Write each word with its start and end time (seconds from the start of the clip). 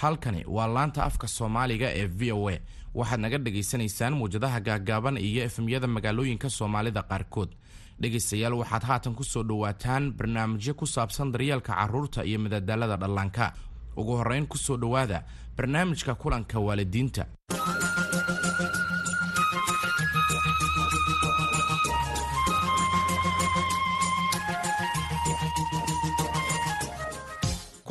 halkani 0.00 0.44
waa 0.56 0.66
laanta 0.74 1.00
afka 1.08 1.26
soomaaliga 1.36 1.88
ee 2.00 2.06
v 2.18 2.32
o 2.32 2.48
a. 2.50 2.56
Waxaad 2.98 3.20
naga 3.20 3.38
dhagaysanaysaan 3.38 4.14
muwjadaha 4.20 4.60
gaaggaaban 4.60 5.16
iyo 5.28 5.40
efemyada 5.48 5.86
magaalooyinka 5.86 6.48
soomaalida 6.50 7.02
qaarkood. 7.10 7.50
Dhegaystayaal 8.00 8.54
waxaad 8.60 8.82
haatan 8.88 9.14
ku 9.18 9.24
soo 9.24 9.42
dhowaataan 9.42 10.12
barnaamijyo 10.18 10.74
ku 10.74 10.86
saabsan 10.86 11.32
daryeelka 11.32 11.72
carruurta 11.74 12.24
iyo 12.24 12.38
madadaalada 12.38 12.96
dhallaanka. 12.96 13.52
Ugu 13.96 14.12
horrayn 14.16 14.46
ku 14.46 14.58
soo 14.58 14.76
dhowaada 14.76 15.24
barnaamijka 15.56 16.14
kulanka 16.14 16.58
waalidiinta 16.60 17.24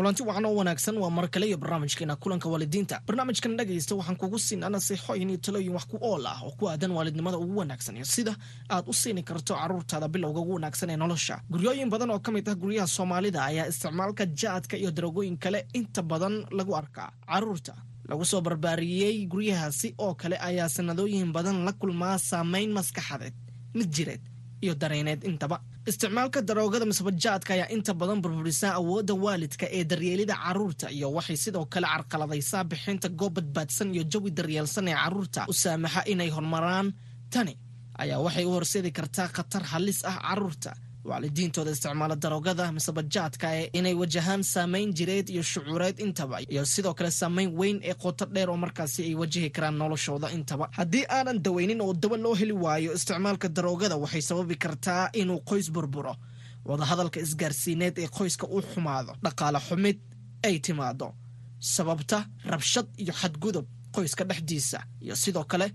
kulanti 0.05 0.23
wacan 0.23 0.45
oo 0.45 0.55
wanaagsan. 0.55 0.97
Waa 0.97 1.09
mar 1.09 1.27
kale 1.29 1.47
iyo 1.47 1.57
barnaamijkeena 1.57 2.15
kulanka 2.15 2.49
waalidiinta. 2.49 3.01
Barnaamijkan 3.07 3.57
dhegaysta 3.57 3.95
waxaan 3.95 4.17
kugu 4.17 4.37
siinaa 4.39 4.69
nasiixooyin 4.69 5.29
iyo 5.29 5.37
talooyin 5.37 5.73
wax 5.73 5.85
ku 5.89 5.97
ool 6.01 6.25
ah 6.25 6.41
oo 6.43 6.51
ku 6.51 6.67
aadan 6.69 6.91
waalidnimada 6.91 7.37
ugu 7.37 7.57
wanaagsan. 7.59 7.95
Iyo 7.97 8.05
sida 8.05 8.35
aad 8.69 8.85
u 8.87 8.93
siini 8.93 9.23
karto 9.23 9.55
carruurtaada 9.55 10.07
bilowga 10.07 10.39
ugu 10.39 10.53
wanaagsan 10.53 10.89
ee 10.89 10.95
nolosha. 10.97 11.41
Guryooyin 11.49 11.89
badan 11.89 12.09
oo 12.11 12.19
ka 12.19 12.31
mid 12.31 12.47
ah 12.49 12.55
guryaha 12.55 12.87
soomaalida 12.87 13.45
ayaa 13.45 13.65
isticmaalka 13.67 14.25
jaadka 14.25 14.77
iyo 14.77 14.91
darogooyin 14.91 15.37
kale 15.37 15.65
inta 15.73 16.01
badan 16.03 16.45
lagu 16.51 16.75
arkaa. 16.75 17.09
Carruurta 17.25 17.73
lagu 18.09 18.25
soo 18.25 18.41
barbaariyey 18.41 19.25
guryahaasi 19.25 19.95
oo 19.97 20.13
kale 20.13 20.37
ayaa 20.37 20.69
sanadooyin 20.69 21.31
badan 21.33 21.65
la 21.65 21.73
kulmaa 21.73 22.17
saameyn 22.17 22.71
maskaxadeed 22.77 23.33
mid 23.73 23.89
jireed 23.95 24.21
iyo 24.65 24.73
dareeneed 24.81 25.21
intaba. 25.29 25.57
Isticmaalka 25.89 26.39
daroogada 26.47 26.85
misbajaadka 26.91 27.51
ayaa 27.55 27.69
inta 27.75 27.91
badan 27.99 28.19
burburisaa 28.23 28.71
awoodda 28.79 29.13
waalidka 29.25 29.65
ee 29.77 29.83
daryeelida 29.91 30.35
carruurta 30.43 30.87
iyo 30.97 31.07
waxay 31.17 31.37
sidoo 31.43 31.65
kale 31.73 31.87
carqaladaysaa 31.93 32.63
bixinta 32.71 33.07
goob 33.19 33.33
badbaadsan 33.37 33.87
iyo 33.95 34.03
jawi 34.11 34.29
daryeelsan 34.37 34.87
ee 34.91 34.95
carruurta 35.01 35.41
u 35.51 35.53
saamaxa 35.63 36.01
inay 36.13 36.29
horumaraan 36.35 36.87
tani 37.33 37.53
ayaa 38.01 38.19
waxay 38.25 38.45
u 38.45 38.51
horseedi 38.55 38.91
kartaa 38.97 39.27
khatar 39.35 39.63
halis 39.71 39.99
ah 40.11 40.17
carruurta 40.27 40.71
waalidiintooda 41.09 41.71
isticmaala 41.75 42.15
daroogada 42.23 42.71
misebajaadka 42.77 43.47
ee 43.59 43.69
inay 43.79 43.93
wajahaan 44.01 44.43
saameyn 44.43 44.93
jireed 44.97 45.29
iyo 45.29 45.43
shucuureed 45.43 45.99
intaba 45.99 46.37
iyo 46.41 46.65
sidoo 46.65 46.93
kale 46.93 47.11
saameyn 47.11 47.49
weyn 47.59 47.79
ee 47.83 47.93
qoto 48.03 48.25
dheer 48.25 48.49
oo 48.49 48.57
markaasi 48.57 49.03
ay 49.03 49.15
wajahi 49.21 49.49
karaan 49.55 49.77
noloshooda 49.77 50.27
intaba. 50.37 50.65
Haddii 50.77 51.05
aanan 51.09 51.39
daweynin 51.45 51.81
oo 51.81 51.93
daba 51.93 52.17
loo 52.17 52.33
heli 52.35 52.51
waayo 52.53 52.93
isticmaalka 52.97 53.47
daroogada 53.49 53.95
waxay 54.03 54.21
sababi 54.21 54.55
kartaa 54.55 55.09
inuu 55.13 55.39
qoys 55.49 55.67
burburo 55.75 56.15
wadahadalka 56.65 57.19
isgaarsiineed 57.25 57.95
ee 58.03 58.07
qoyska 58.17 58.45
uu 58.47 58.61
xumaado 58.73 59.11
dhaqaale 59.23 59.59
xumid 59.67 59.97
ay 60.47 60.59
timaado 60.59 61.07
sababta 61.59 62.17
rabshad 62.51 62.87
iyo 62.97 63.13
xadgudub 63.21 63.65
qoyska 63.95 64.23
dhexdiisa 64.29 64.79
iyo 65.01 65.15
sidoo 65.15 65.43
kale 65.43 65.67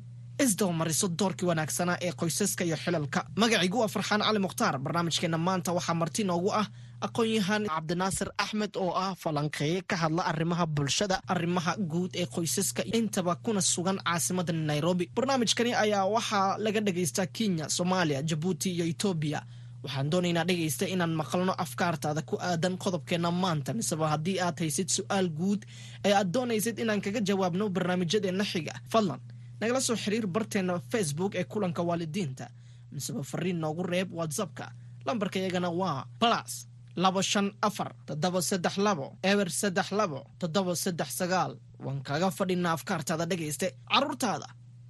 isdabamariso 0.44 1.06
doorkii 1.18 1.46
wanaagsanaa 1.50 1.96
ee 2.06 2.12
qoysaska 2.20 2.64
iyo 2.64 2.76
xilalka. 2.84 3.20
Magaciigu 3.36 3.78
waa 3.80 3.88
farxaan 3.94 4.20
cali 4.26 4.38
mukhtaar. 4.38 4.78
Barnaamijkeenna 4.84 5.38
maanta 5.38 5.72
waxaa 5.76 5.94
marti 6.00 6.22
noogu 6.24 6.50
ah 6.60 6.66
aqoon-yahaan 7.06 7.64
cabdinaasir 7.74 8.28
axmed 8.44 8.72
oo 8.76 8.92
ah 9.04 9.14
falanqeeye 9.22 9.82
ka 9.90 9.96
hadla 10.02 10.22
arrimaha 10.30 10.66
bulshada 10.66 11.16
arrimaha 11.32 11.72
guud 11.92 12.10
ee 12.22 12.26
qoysaska 12.34 12.82
intaba 12.98 13.34
kuna 13.44 13.60
sugan 13.60 13.98
caasimada 14.06 14.52
nairobi. 14.52 15.04
Barnaamijkani 15.16 15.74
ayaa 15.74 16.04
waxaa 16.14 16.58
laga 16.64 16.80
dhagaystaa 16.86 17.26
kenya 17.36 17.68
soomaaliya 17.76 18.22
jabuuti 18.28 18.68
iyo 18.74 18.84
etoobiya 18.92 19.40
waxaan 19.84 20.10
doonaynaa 20.12 20.44
dhegaysta 20.48 20.84
inaan 20.94 21.14
maqalno 21.20 21.52
afkaartaada 21.64 22.22
ku 22.28 22.36
aadan 22.48 22.74
qodobkeenna 22.82 23.30
maanta 23.42 23.70
miseba 23.78 24.06
haddii 24.12 24.38
aad 24.46 24.56
haysid 24.62 24.88
su'aal 24.96 25.28
guud 25.38 25.60
ee 26.06 26.12
aad 26.18 26.28
doonaysid 26.34 26.76
inaan 26.84 27.00
kaga 27.04 27.20
jawaabno 27.28 27.64
barnaamijyadeenna 27.76 28.44
xiga. 28.52 28.72
Fadlan 28.92 29.20
nagala 29.60 29.80
soo 29.80 29.96
xiriir 29.96 30.26
barteenna 30.26 30.80
facebook 30.92 31.34
ee 31.34 31.44
kulanka 31.44 31.82
waalidiinta. 31.88 32.46
Miseba 32.92 33.22
fariin 33.22 33.58
noogu 33.60 33.82
reeb 33.82 34.08
whatsappka. 34.18 34.66
Lambarka 35.06 35.38
iyagana 35.38 35.70
waa 35.80 36.04
balas 36.20 36.66
labo 36.96 37.22
shan 37.22 37.52
afar 37.62 37.90
toddoba 38.06 38.40
saddex 38.42 38.76
labo 38.86 39.06
eber 39.22 39.48
saddex 39.60 39.88
labo 39.92 40.20
toddoba 40.40 40.74
saddex 40.76 41.08
sagaal. 41.20 41.52
Waan 41.84 42.02
kaga 42.02 42.30
fadhinaa 42.30 42.72
afkaartaada 42.76 43.26
dhegayste 43.30 43.68
carruurtaada 43.92 44.46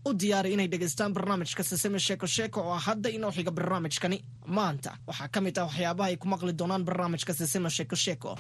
u 0.09 0.13
diyaari 0.21 0.53
inay 0.55 0.69
dhegaystaan 0.73 1.13
barnaamijka 1.17 1.63
siseme 1.63 1.99
sheeko 2.07 2.27
sheeko 2.27 2.61
oo 2.61 2.73
ah 2.73 2.81
hadda 2.87 3.09
inoo 3.17 3.31
xiga 3.37 3.51
barnaamijkani. 3.59 4.19
Maanta 4.57 4.91
waxaa 5.07 5.29
ka 5.35 5.41
mid 5.41 5.57
ah 5.59 5.65
waxyaabaha 5.69 6.09
ay 6.11 6.17
ku 6.17 6.27
maqli 6.33 6.53
doonaan 6.61 6.85
barnaamijka 6.89 7.33
siseme 7.41 7.69
sheeko 7.77 7.97
sheeko. 8.05 8.31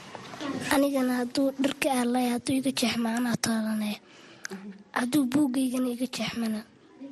Anigana 0.75 1.13
hadduu 1.21 1.53
dharka 1.63 1.89
aalay 1.99 2.27
hadduu 2.35 2.55
iga 2.61 2.73
jeexma 2.81 3.09
anaa 3.19 3.37
taalanaya 3.45 3.99
hadduu 4.99 5.25
buugaygana 5.33 5.89
iga 5.95 6.07
jeexmana. 6.17 6.61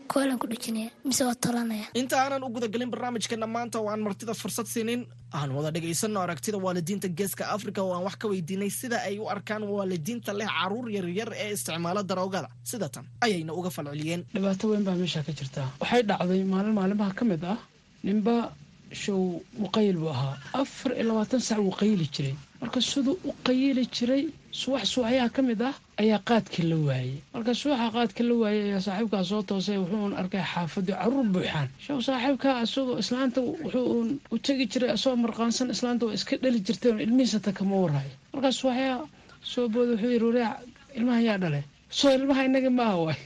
Koolaan 0.09 0.38
ku 0.41 0.47
dhejinaya 0.49 0.91
mise 1.04 1.22
waa 1.28 1.34
talanaya? 1.44 1.84
Inta 2.00 2.16
aanan 2.22 2.43
u 2.44 2.49
gudagelin 2.54 2.91
barnaamijkeena 2.93 3.47
maanta 3.47 3.78
oo 3.81 3.88
aan 3.93 4.00
martida 4.06 4.32
fursad 4.34 4.66
siinin. 4.66 5.03
Aan 5.32 5.50
wada 5.56 5.71
dhegaysanno 5.75 6.21
aragtida 6.21 6.59
waalidiinta 6.59 7.09
geeska 7.19 7.44
afrika 7.56 7.82
oo 7.82 7.93
aan 7.94 8.04
wax 8.09 8.16
ka 8.16 8.28
weydiinay 8.28 8.71
sida 8.71 8.97
ay 9.09 9.19
u 9.19 9.28
arkaan 9.34 9.62
waalidiinta 9.69 10.32
leh 10.38 10.49
carruur 10.49 10.88
yaryar 10.97 11.31
ee 11.37 11.53
isticmaala 11.56 12.03
daroogada. 12.10 12.49
Sida 12.65 12.88
tan 12.88 13.04
ayayna 13.21 13.53
uga 13.53 13.70
falceliyeen. 13.76 14.25
Dhibaato 14.34 14.65
weyn 14.72 14.84
baa 14.88 14.97
meesha 15.00 15.22
ka 15.26 15.32
jirta. 15.32 15.62
Waxay 15.81 16.03
dhacday 16.09 16.43
maalin 16.53 16.72
maalimaha 16.78 17.12
ka 17.19 17.25
mid 17.25 17.44
ah 17.44 17.59
ninba 18.05 18.53
show 18.93 19.43
waqayil 19.60 19.97
buu 20.00 20.09
ahaa. 20.16 20.34
Afar 20.62 20.93
iyo 20.97 21.05
labaatan 21.12 21.41
sac 21.41 21.59
wuu 21.60 21.76
qayili 21.81 22.09
jiray 22.15 22.34
marka 22.60 22.80
siduu 22.91 23.14
u 23.28 23.32
qayili 23.46 23.84
jiray 23.96 24.22
subax 24.60 24.84
subaxyaha 24.94 25.28
ka 25.36 25.41
mid 25.48 25.60
ah 25.69 25.74
ayaa 26.02 26.19
qaadka 26.28 26.62
la 26.70 26.76
waayey. 26.88 27.16
Marka 27.34 27.52
subaxa 27.60 27.86
qaadka 27.96 28.22
la 28.28 28.34
waayey 28.42 28.62
ayaa 28.69 28.80
saaxiibkaa 28.86 29.24
soo 29.30 29.42
toosay 29.48 29.78
wuxuun 29.82 30.12
arkay 30.20 30.42
xaafadii 30.52 30.96
carruur 31.00 31.26
buuxaan. 31.34 31.69
Show 31.86 31.98
saaxiibkaa 32.08 32.62
isagoo 32.66 32.98
islaanta 33.02 33.41
wuxuun 33.41 34.08
u 34.34 34.36
tegi 34.46 34.64
jiray 34.72 34.91
asagoo 34.96 35.16
marqaansan 35.24 35.70
islaanta 35.74 36.02
waa 36.06 36.14
iska 36.19 36.34
dhali 36.42 36.60
jirtay 36.66 36.91
oon 36.92 37.00
ilmihiisata 37.06 37.50
kama 37.58 37.76
warhayo 37.84 38.12
markaas 38.32 38.56
subaxyaha 38.60 39.06
soo 39.52 39.66
booda 39.72 39.92
wuxuu 39.94 40.10
yidhi 40.14 40.26
wareec 40.28 40.52
ilmaha 40.98 41.20
yaa 41.28 41.38
dhale 41.42 41.60
soo 41.98 42.10
ilmaha 42.19 42.42
inaga 42.48 42.70
maaha 42.80 42.96
waay 43.06 43.20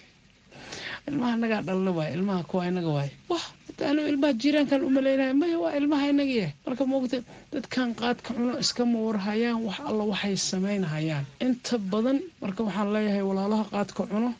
ilmaha 1.08 1.32
inagaa 1.38 1.62
dhalna 1.68 1.90
waay 1.98 2.10
ilmaha 2.16 2.42
kuwa 2.50 2.62
inaga 2.70 2.90
waay. 2.96 3.10
Wah 3.32 3.44
anu 3.90 4.02
ilmaha 4.10 4.32
jiiraankan 4.42 4.80
u 4.86 4.90
malaynaya 4.96 5.34
maya 5.34 5.56
waa 5.64 5.74
ilmaha 5.80 6.04
inagiya 6.12 6.48
marka 6.66 6.84
moogta 6.92 7.18
dadkan 7.52 7.88
qaadka 8.00 8.30
cuno 8.36 8.52
iskama 8.62 8.98
warhayaan 9.06 9.58
wax 9.66 9.78
alla 9.90 10.04
waxay 10.12 10.36
samaynhayaan 10.50 11.24
inta 11.46 11.74
badan 11.92 12.18
marka 12.42 12.60
waxaan 12.66 12.88
leeyahay 12.94 13.24
walaalaha 13.30 13.64
qaadka 13.74 14.02
cuno 14.12 14.30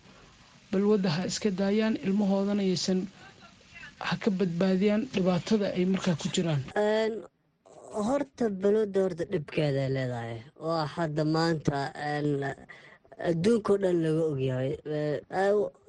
balwadda 0.72 1.08
ha 1.16 1.22
iska 1.30 1.48
daayaan 1.60 1.94
ilmahoodana 2.06 2.62
yaysan 2.70 3.00
ha 4.06 4.14
ka 4.22 4.30
badbaadiyaan 4.38 5.02
dhibaatada 5.14 5.66
ay 5.76 5.84
markaa 5.92 6.14
ku 6.22 6.26
jiraan. 6.34 6.62
Horta 8.08 8.44
balwadda 8.62 8.98
horta 9.04 9.24
dhibkeeday 9.32 9.88
leedahay. 9.96 10.36
Waa 10.66 10.86
hadda 10.94 11.22
maanta 11.34 11.78
adduunkao 13.30 13.76
dhan 13.82 13.96
laga 14.04 14.22
ogyahay 14.32 14.70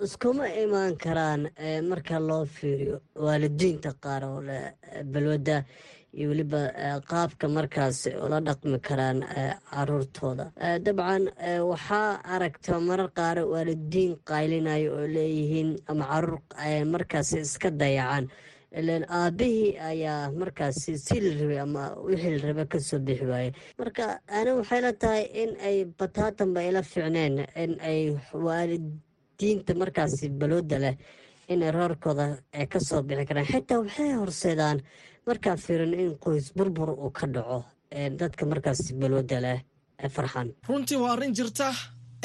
iskuma 0.06 0.45
imaan 0.63 0.95
karaan 1.03 1.41
marka 1.89 2.19
loo 2.19 2.45
fiiriyo 2.45 3.01
waalidiinta 3.16 3.91
qaar 4.03 4.23
oo 4.25 4.41
leh 4.41 4.73
balwadda 5.13 5.63
iyo 6.17 6.29
weliba 6.29 6.62
qaabka 7.09 7.47
markaas 7.50 8.06
ula 8.25 8.39
dhaqmi 8.47 8.78
karaan 8.88 9.19
caruurtooda. 9.72 10.45
Dabcan 10.85 11.23
waxaa 11.72 12.22
aragta 12.33 12.79
marar 12.79 13.09
qaar 13.17 13.38
waalidiin 13.53 14.12
qaylinayo 14.29 14.89
oo 15.00 15.07
leeyihiin 15.16 15.69
ama 15.88 16.06
carruur 16.12 16.41
markaas 16.94 17.33
iska 17.33 17.69
dayacan 17.72 18.25
ilan 18.79 19.03
aabihii 19.09 19.78
ayaa 19.91 20.31
markaasi 20.31 20.97
si 20.97 21.19
la 21.22 21.31
rabay 21.41 21.59
ama 21.66 21.84
wixii 22.06 22.38
la 22.42 22.47
raba 22.47 22.65
ka 22.65 22.80
soo 22.80 23.00
bixi 23.00 23.25
waaye. 23.25 23.51
Marka 23.80 24.19
ana 24.27 24.56
waxay 24.59 24.81
la 24.81 24.92
tahay 24.94 25.24
in 25.42 25.51
ay 25.62 25.86
bataatanba 26.00 26.59
ila 26.69 26.81
ficneen 26.81 27.45
in 27.63 27.71
ay 27.81 28.00
waalidiinta 28.33 29.74
markaasi 29.81 30.30
balooda 30.30 30.80
leh 30.80 30.95
inay 31.50 31.71
roorkooda 31.71 32.25
ka 32.71 32.80
soo 32.80 33.01
bixi 33.03 33.25
karaan. 33.25 33.45
Xitaa 33.45 33.80
waxay 33.83 34.12
horseedaan 34.21 34.77
markaa 35.27 35.56
fiirin 35.57 35.94
in 35.94 36.18
qoys 36.24 36.51
burbur 36.57 36.89
uu 36.97 37.12
ka 37.12 37.27
dhaco 37.27 37.59
dadka 38.19 38.45
markaasi 38.45 38.94
balooda 39.01 39.39
leh 39.45 39.59
farxan. 40.09 40.47
Runtii 40.68 40.97
waa 40.97 41.13
arrin 41.13 41.33
jirta 41.38 41.71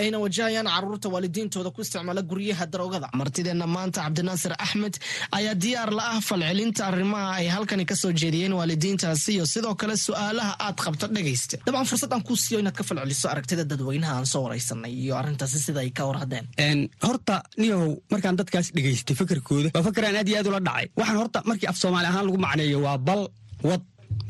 ayna 0.03 0.19
wajahayaan 0.25 0.69
carruurta 0.75 1.09
waalidiintooda 1.15 1.71
ku 1.75 1.81
isticmaala 1.85 2.23
guryaha 2.31 2.65
daroogada. 2.73 3.09
Martideenna 3.21 3.67
maanta 3.77 4.01
cabdinaasir 4.07 4.53
axmed 4.65 4.95
ayaa 5.39 5.55
diyaar 5.65 5.91
la 5.99 6.03
ah 6.15 6.21
falcelinta 6.29 6.83
arrimaha 6.91 7.29
ay 7.41 7.47
halkani 7.55 7.85
ka 7.91 7.95
soo 8.03 8.13
jeediyeen 8.21 8.53
waalidiintaasi 8.61 9.31
iyo 9.37 9.47
sidoo 9.55 9.75
kale 9.81 9.97
su'aalaha 10.07 10.53
aad 10.67 10.77
qabto 10.85 11.07
dhegaysta 11.17 11.57
dabcan 11.67 11.87
fursad 11.91 12.13
aan 12.15 12.23
kuu 12.29 12.37
siiyo 12.45 12.59
inaad 12.63 12.77
ka 12.81 12.85
falceliso 12.91 13.27
aragtida 13.33 13.65
dadweynaha 13.73 14.13
aan 14.19 14.27
soo 14.33 14.43
waraysanay 14.47 14.93
iyo 15.05 15.15
arrintaasi 15.21 15.59
sida 15.67 15.81
ay 15.85 15.91
ka 15.99 16.03
war 16.09 16.19
haddeen. 16.23 16.47
Horta 17.07 17.43
niyahow 17.61 17.91
markaan 18.13 18.37
dadkaas 18.41 18.69
dhegaystay 18.77 19.17
fakarkooda 19.21 19.69
waa 19.75 19.83
fakaraan 19.89 20.17
aad 20.23 20.29
iyo 20.31 20.39
aad 20.43 20.49
ula 20.53 20.61
dhacay. 20.69 20.87
Waxaan 21.01 21.19
horta 21.23 21.39
markii 21.51 21.69
af 21.73 21.77
soomaali 21.83 22.07
ahaan 22.11 22.25
lagu 22.29 22.39
macneeyo 22.47 22.79
waa 22.87 22.99
bal 23.09 23.23
wad 23.69 23.83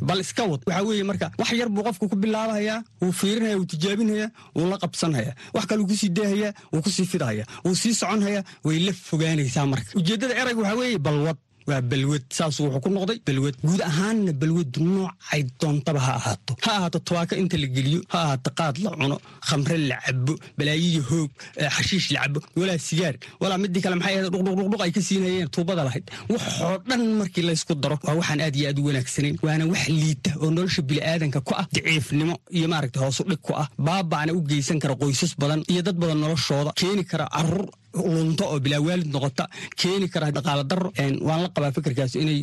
bal 0.09 0.21
iska 0.21 0.43
wad. 0.51 0.61
Waxaa 0.67 0.83
weeye 0.89 1.05
marka 1.05 1.31
wax 1.39 1.53
yar 1.53 1.69
buu 1.69 1.83
qofku 1.87 2.09
ku 2.09 2.17
bilaabahayaa 2.17 2.83
wuu 3.03 3.13
fiirinaya 3.13 3.57
wuu 3.59 3.67
tijaabinhayaa 3.73 4.31
wuu 4.57 4.69
la 4.71 4.77
qabsanhayaa. 4.79 5.35
Wax 5.55 5.65
kale 5.67 5.81
wuu 5.83 5.89
ku 5.91 5.97
sii 5.97 6.09
deehayaa 6.19 6.53
wuu 6.73 6.83
ku 6.83 6.91
sii 6.91 7.07
fidhayaa 7.13 7.47
wuu 7.65 7.75
sii 7.75 7.95
soconhayaa 7.95 8.45
way 8.65 8.79
la 8.87 8.93
fogaanaysaa 8.93 9.67
marka. 9.67 9.91
Ujeeddada 10.01 10.35
erayga 10.41 10.61
waxaa 10.63 10.79
weeye 10.81 10.99
balwad 10.99 11.37
waa 11.69 11.81
balwad 11.91 12.25
saasuu 12.39 12.65
wuxuu 12.67 12.81
ku 12.85 12.89
noqday 12.97 13.19
balwad. 13.29 13.55
Guud 13.67 13.83
ahaanna 13.91 14.33
balwadu 14.41 14.81
noocay 14.95 15.43
doontaba 15.61 16.01
ha 16.07 16.13
ahaato. 16.21 16.53
Ha 16.65 16.71
ahaato 16.79 16.99
tubaako 17.07 17.35
inta 17.43 17.57
la 17.63 17.67
geliyo 17.77 18.01
ha 18.13 18.19
ahaato 18.27 18.51
qaad 18.59 18.77
la 18.85 18.91
cuno 18.99 19.17
khamre 19.49 19.77
la 19.91 19.97
cabo 20.05 20.35
balaayiyo 20.59 21.03
hoog 21.11 21.31
xashiish 21.77 22.09
la 22.15 22.19
cabo 22.25 22.39
walaa 22.61 22.79
sigaar 22.89 23.15
walaa 23.43 23.59
midii 23.63 23.83
kale 23.85 23.95
maxay 24.01 24.15
ahayd 24.19 24.33
dhuqdhuqdhuq 24.35 24.83
ay 24.87 24.93
ka 24.97 25.01
siinayeen 25.09 25.49
tuubada 25.55 25.83
lahayd. 25.89 26.07
Waxoo 26.33 26.77
dhan 26.89 27.03
markii 27.21 27.45
laysku 27.49 27.75
daro 27.83 27.97
waa 28.07 28.15
waxaan 28.21 28.41
aad 28.47 28.57
iyo 28.61 28.67
aad 28.71 28.79
u 28.81 28.85
wanaagsanayn 28.89 29.37
waana 29.47 29.65
wax 29.73 29.85
liita 30.03 30.31
oo 30.43 30.51
nolosha 30.57 30.83
bini'aadanka 30.89 31.41
ku 31.47 31.53
ah 31.61 31.67
daciifnimo 31.75 32.35
iyo 32.57 32.67
maaragta 32.73 32.99
hoosu 33.05 33.23
dhig 33.31 33.41
ku 33.47 33.53
ah 33.63 33.67
baaba'na 33.87 34.33
u 34.39 34.41
geysan 34.51 34.79
kara 34.83 34.95
qoysas 35.03 35.33
badan 35.41 35.61
iyo 35.73 35.83
dad 35.87 35.97
badan 36.03 36.19
noloshooda 36.25 36.71
keeni 36.81 37.05
kara 37.11 37.27
carruur 37.35 37.69
lunto 37.95 38.45
oo 38.53 38.59
bilaa 38.65 38.81
waalid 38.87 39.11
noqota 39.15 39.45
keeni 39.81 40.09
kara 40.15 40.31
dhaqaala 40.37 40.65
daro 40.71 40.89
waan 41.29 41.41
la 41.45 41.49
qabaa 41.57 41.73
fikirkaas 41.77 42.15
inay 42.23 42.41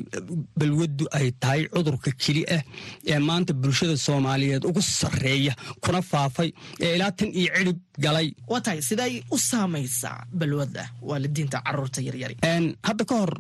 balwaddu 0.60 1.06
ay 1.18 1.28
tahay 1.42 1.62
cudurka 1.74 2.12
keli 2.24 2.44
ah 2.56 2.62
ee 3.14 3.20
maanta 3.30 3.54
bulshada 3.54 3.96
soomaaliyeed 4.06 4.64
ugu 4.70 4.82
sarreeya 4.82 5.54
kuna 5.84 6.02
faafay 6.12 6.50
ee 6.86 6.96
ilaa 6.96 7.12
tan 7.20 7.30
iyo 7.42 7.50
cidhib 7.58 7.80
galay. 8.06 8.28
Waa 8.52 8.62
tahay 8.66 8.82
siday 8.90 9.14
u 9.32 9.38
saamaysaa 9.50 10.18
balwadda 10.40 10.84
waalidiinta 11.10 11.62
carruurta 11.66 12.00
yaryari. 12.08 12.36
Hadda 12.88 13.04
ka 13.10 13.16
hor 13.22 13.32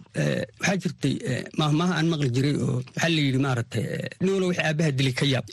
waxaa 0.59 0.77
jirtay 0.83 1.13
mahmaha 1.61 1.93
aan 1.99 2.07
maqli 2.13 2.29
jiray 2.35 2.55
oo 2.65 2.75
waxaa 2.79 3.09
la 3.15 3.21
yidhi 3.25 3.39
maaragtay 3.45 3.83
niguna 4.23 4.45
wixii 4.49 4.65
aabbaha 4.69 4.91
dili 4.99 5.13
ka 5.19 5.25
yaab 5.33 5.45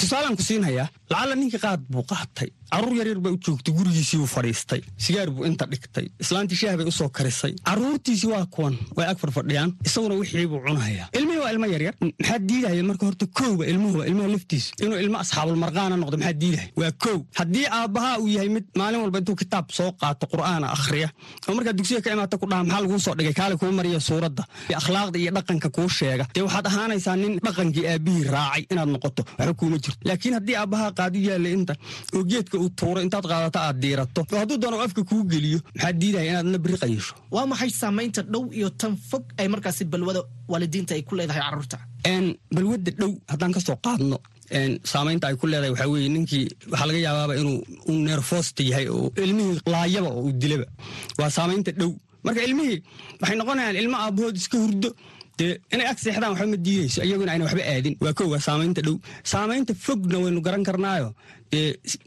tusaalaan 0.00 0.36
ku 0.38 0.42
siinhayaa 0.48 0.88
lacalla 1.12 1.34
ninkii 1.40 1.62
qaad 1.66 1.80
buu 1.92 2.04
qaatay 2.12 2.48
carruur 2.72 2.96
yaryar 3.00 3.20
baa 3.24 3.32
u 3.36 3.38
joogtay 3.46 3.72
gurigiisii 3.78 4.18
buu 4.22 4.30
fadhiistay 4.36 4.82
sigaar 5.04 5.28
buu 5.36 5.44
inta 5.50 5.64
dhigtay 5.72 5.89
islaantii 6.22 6.56
shaah 6.60 6.76
bay 6.78 6.86
u 6.86 6.92
soo 6.92 7.08
karisay. 7.08 7.52
Carruurtiisii 7.68 8.30
waa 8.34 8.46
kuwan 8.54 8.74
way 8.96 9.06
ag 9.12 9.18
farfadhiyaan 9.18 9.70
isaguna 9.84 10.14
wixii 10.14 10.46
buu 10.46 10.60
cunahayaa 10.66 11.08
ilmihii 11.18 11.40
waa 11.44 11.50
ilmo 11.54 11.66
yaryar 11.66 11.94
maxaa 12.02 12.38
diidahaya 12.38 12.82
marka 12.90 13.06
horta 13.06 13.26
kowba 13.26 13.64
ilmuhu 13.66 13.98
waa 13.98 14.06
ilmaha 14.10 14.28
laftiisu 14.34 14.70
inuu 14.84 14.98
ilmo 15.04 15.18
asxaabulmarqaana 15.18 15.96
noqdo 16.02 16.16
maxaa 16.16 16.32
diidahaya 16.42 16.70
waa 16.80 16.92
kow. 17.02 17.18
Haddii 17.38 17.66
aabbahaa 17.78 18.16
uu 18.22 18.28
yahay 18.28 18.48
mid 18.48 18.64
maalin 18.78 19.00
walba 19.00 19.18
intuu 19.18 19.36
kitaab 19.42 19.66
soo 19.78 19.90
qaato 20.00 20.26
qur'aana 20.32 20.66
akhriya 20.76 21.08
oo 21.48 21.54
markaa 21.54 21.72
dugsiga 21.78 22.00
ka 22.04 22.10
imaata 22.16 22.36
ku 22.40 22.46
dhaha 22.50 22.64
maxaa 22.64 22.80
laguu 22.84 22.98
soo 23.06 23.14
dhigay 23.18 23.32
kaale 23.40 23.56
kuu 23.60 23.72
mariya 23.72 24.00
suuradda 24.00 24.44
akhlaaqda 24.80 25.18
iyo 25.22 25.30
dhaqanka 25.36 25.68
kuu 25.76 25.88
sheega 25.98 26.24
dee 26.34 26.42
waxaad 26.46 26.66
ahaanaysaa 26.70 27.16
nin 27.22 27.32
dhaqankii 27.46 27.84
aabbihii 27.92 28.24
raacay 28.34 28.62
inaad 28.72 28.88
noqoto 28.94 29.22
waxba 29.38 29.54
kuuma 29.60 29.76
jirto. 29.82 29.98
Laakiin 30.08 30.34
haddii 30.38 30.56
aabbahaa 30.62 30.90
qaadu 30.98 31.18
yaallay 31.28 31.52
inta 31.58 31.74
oo 32.16 32.22
geedka 32.30 32.56
uu 32.62 32.70
tuuro 32.78 33.00
intaad 33.06 33.26
qaadato 33.32 33.58
aad 33.66 33.76
diirato 33.82 34.20
oo 34.32 34.38
hadduu 34.42 34.58
doono 34.62 34.76
afka 34.86 35.02
kuu 35.10 35.22
geliyo 35.32 35.58
maxaa 35.80 35.92
diidaya 36.00 36.28
inaadna 36.32 36.58
biri 36.64 36.76
qayisho 36.82 37.14
waa 37.34 37.46
maxay 37.52 37.70
saamaynta 37.82 38.20
dhow 38.32 38.44
iyo 38.58 38.68
tan 38.80 38.92
fog 39.08 39.24
ay 39.40 39.48
markaasi 39.54 39.84
balwada 39.92 40.20
waalidiinta 40.52 40.92
ay 40.96 41.02
ku 41.08 41.14
leedahay 41.18 41.42
carruurta? 41.46 41.78
Balwadda 42.54 42.90
dhow 43.00 43.12
haddaan 43.32 43.52
ka 43.56 43.60
soo 43.66 43.76
qaadno 43.86 44.18
saamaynta 44.92 45.24
ay 45.30 45.36
ku 45.40 45.46
leedahay 45.46 45.70
waxaa 45.74 45.88
weeye 45.92 46.08
ninkii 46.16 46.46
waxaa 46.72 46.86
laga 46.90 47.00
yaabaaba 47.06 47.34
inuu 47.40 47.58
u 47.88 47.92
neerfoosta 48.06 48.62
yahay 48.70 48.86
oo 48.96 49.08
ilmihii 49.24 49.60
laayaba 49.72 50.10
oo 50.18 50.30
dilaba. 50.42 50.66
Waa 51.18 51.30
saamaynta 51.36 51.70
dhow. 51.80 51.92
Marka 52.24 52.40
ilmihii 52.48 52.78
waxay 53.20 53.36
noqonayaan 53.40 53.76
ilmo 53.82 53.96
aabbahood 54.04 54.36
iska 54.36 54.58
hurdo. 54.58 54.90
Dee 55.38 55.52
inay 55.72 55.86
ag 55.92 55.98
seexdaan 56.02 56.32
waxba 56.34 56.46
ma 56.52 56.56
diidayso 56.66 57.00
iyaguna 57.06 57.32
ayna 57.32 57.44
waxba 57.48 57.62
aadin. 57.72 57.94
Waa 58.04 58.12
kow 58.18 58.28
waa 58.32 58.42
saamaynta 58.48 58.80
dhow. 58.86 58.96
Saamaynta 59.32 59.72
fogna 59.86 60.18
waynu 60.24 60.40
garan 60.46 60.64
karnaayo 60.68 61.08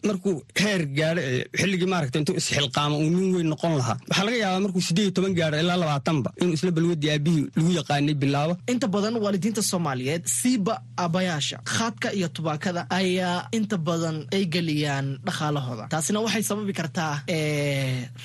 markuu 0.07 0.35
heer 0.61 0.81
gaadho 0.97 1.21
xilligii 1.59 1.89
maaragta 1.93 2.19
intuu 2.19 2.35
isxilqaamo 2.39 2.95
uu 3.03 3.09
nin 3.15 3.29
weyn 3.35 3.49
noqon 3.53 3.73
lahaa. 3.79 3.97
Waxaa 4.09 4.25
laga 4.27 4.37
yaabaa 4.43 4.61
markuu 4.65 4.81
siddeed 4.87 5.05
iyo 5.05 5.13
toban 5.17 5.33
gaadho 5.39 5.57
ilaa 5.63 5.77
labaatanba 5.83 6.29
inuu 6.41 6.53
isla 6.57 6.71
balwadii 6.77 7.11
aabbihii 7.15 7.45
lagu 7.55 7.71
yaqaanay 7.79 8.15
bilaabo. 8.21 8.53
Inta 8.71 8.87
badan 8.87 9.15
waalidiinta 9.23 9.61
soomaaliyeed 9.71 10.23
siiba 10.39 10.75
aabbayaasha 11.03 11.57
khaadka 11.75 12.07
iyo 12.17 12.27
tubaakada 12.35 12.81
ayaa 12.99 13.47
inta 13.57 13.77
badan 13.77 14.17
ay 14.35 14.43
geliyaan 14.53 15.07
dhaqaalahooda. 15.27 15.83
Taasina 15.93 16.19
waxay 16.25 16.43
sababi 16.49 16.73
kartaa 16.79 17.13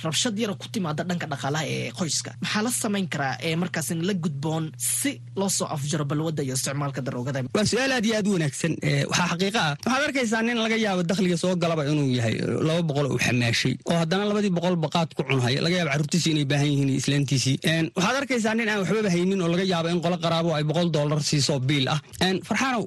rabshad 0.04 0.34
yara 0.42 0.54
ku 0.54 0.66
timaada 0.72 1.02
dhanka 1.08 1.26
dhaqaalaha 1.32 1.64
ee 1.74 1.90
qoyska. 1.98 2.30
Maxaa 2.42 2.62
la 2.66 2.70
samayn 2.82 3.06
karaa 3.12 3.34
ee 3.46 3.56
markaasin 3.62 4.00
la 4.08 4.14
gudboon 4.24 4.64
si 4.78 5.10
loo 5.36 5.48
soo 5.58 5.66
afjaro 5.76 6.04
balwadda 6.10 6.42
iyo 6.46 6.54
isticmaalka 6.58 7.00
daroogada. 7.06 7.40
Waa 7.54 7.66
su'aal 7.70 7.92
aad 7.96 8.04
iyo 8.08 8.14
aad 8.18 8.26
u 8.28 8.32
wanaagsan 8.36 8.72
waxaa 9.10 9.28
xaqiiqa 9.32 9.60
ah. 9.68 9.74
Waxaad 9.86 10.04
arkaysaa 10.08 10.42
nin 10.46 10.58
laga 10.64 10.76
yaabo 10.84 11.02
dakhliga 11.10 11.36
soo 11.42 11.54
galaba 11.62 11.82
inuu 11.92 12.08
yahay 12.18 12.34
laba 12.68 12.82
boqol 12.88 13.06
uu 13.14 13.18
xamaashay 13.26 13.74
oo 13.90 13.96
haddana 14.02 14.24
labadii 14.30 14.52
boqol 14.58 14.76
baqaad 14.84 15.10
ku 15.16 15.22
cunhaya 15.28 15.60
laga 15.64 15.76
yaaba 15.80 15.90
carruurtiisii 15.94 16.32
inay 16.34 16.46
baahan 16.52 16.68
yihiin 16.72 16.90
islaantiisii. 17.00 17.56
Waxaad 17.96 18.16
arkaysaa 18.22 18.54
nin 18.58 18.68
aan 18.72 18.80
waxbaba 18.82 19.10
haynin 19.14 19.40
oo 19.44 19.48
laga 19.54 19.64
yaabo 19.72 19.88
in 19.94 20.00
qolo 20.04 20.16
qaraabo 20.24 20.50
ay 20.58 20.64
boqol 20.70 20.88
dollar 20.96 21.20
siiso 21.30 21.54
biil 21.68 21.86
ah. 21.94 22.00
Farxaanow 22.48 22.84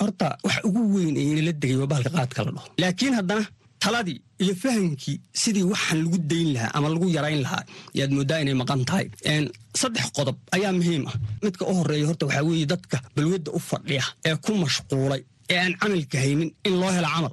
horta 0.00 0.28
wax 0.46 0.56
ugu 0.68 0.82
weyn 0.94 1.14
ee 1.20 1.26
inala 1.32 1.52
degay 1.62 1.76
waa 1.82 1.90
bahalka 1.92 2.10
qaadka 2.18 2.40
la 2.46 2.50
dhaho. 2.56 2.66
Laakiin 2.82 3.14
haddana 3.18 3.44
taladii 3.84 4.18
iyo 4.44 4.54
fahamkii 4.62 5.16
sidii 5.42 5.64
waxaan 5.72 5.98
lagu 6.04 6.18
dayn 6.30 6.48
lahaa 6.54 6.70
ama 6.76 6.88
lagu 6.94 7.06
yarayn 7.16 7.40
lahaa 7.46 7.62
yaad 7.98 8.10
mooddaa 8.16 8.38
inay 8.44 8.56
maqan 8.62 8.82
tahay. 8.88 9.06
Saddex 9.80 10.06
qodob 10.16 10.36
ayaa 10.56 10.72
muhiim 10.78 11.04
ah. 11.10 11.16
Midka 11.44 11.62
u 11.70 11.72
horreeya 11.78 12.06
horta 12.10 12.24
waxaa 12.28 12.44
weeye 12.48 12.66
dadka 12.72 12.96
balwadda 13.16 13.50
u 13.56 13.60
fadhiya 13.70 14.04
ee 14.28 14.36
ku 14.44 14.52
mashquulay 14.64 15.22
ee 15.52 15.58
aan 15.64 15.72
camalka 15.82 16.16
haynin 16.24 16.50
in 16.68 16.74
loo 16.80 16.90
helo 16.96 17.08
camal 17.14 17.32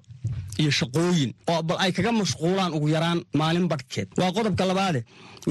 iyo 0.62 0.72
shaqooyin 0.80 1.32
oo 1.52 1.62
bal 1.68 1.78
ay 1.84 1.92
kaga 1.96 2.12
mashquulaan 2.22 2.72
ugu 2.78 2.88
yaraan 2.96 3.20
maalin 3.40 3.68
badhkeed 3.72 4.08
waa 4.20 4.32
qodobka 4.38 4.64
labaade 4.72 5.00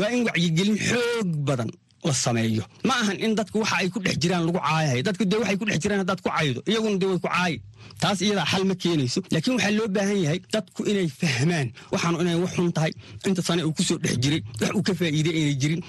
waa 0.01 0.11
in 0.15 0.21
wacyigelin 0.29 0.79
xoog 0.89 1.29
badan 1.49 1.71
la 2.05 2.13
sameeyo. 2.13 2.65
Ma 2.89 2.95
ahan 3.03 3.17
in 3.25 3.35
dadku 3.39 3.59
waxa 3.63 3.77
ay 3.81 3.89
ku 3.95 3.99
dhex 4.05 4.17
jiraan 4.23 4.43
lagu 4.47 4.59
caayahay. 4.59 5.01
Dadku 5.07 5.23
dee 5.31 5.39
waxay 5.43 5.57
ku 5.61 5.65
dhex 5.69 5.79
jiraan 5.83 6.01
haddaad 6.03 6.21
ku 6.25 6.31
caydo. 6.37 6.61
Iyaguna 6.71 6.97
dee 7.01 7.07
way 7.11 7.19
ku 7.23 7.29
caayi 7.29 7.57
taas 8.03 8.19
iyadaa 8.27 8.47
xal 8.53 8.65
ma 8.71 8.75
keenayso. 8.83 9.21
Laakiin 9.33 9.55
waxaa 9.57 9.73
loo 9.79 9.89
baahan 9.97 10.19
yahay 10.25 10.41
dadku 10.55 10.81
inay 10.91 11.09
fahmaan 11.21 11.69
waxaanu 11.93 12.17
inay 12.23 12.37
wax 12.43 12.53
xun 12.57 12.73
tahay. 12.77 12.93
Inta 13.29 13.43
sane 13.49 13.63
uu 13.69 13.73
ku 13.77 13.83
soo 13.89 13.99
dhex 14.05 14.15
jiray 14.23 14.41
wax 14.61 14.71
uu 14.77 14.83
ka 14.89 14.93
faa'iiday 15.01 15.35
inay 15.41 15.55
jirin. 15.63 15.81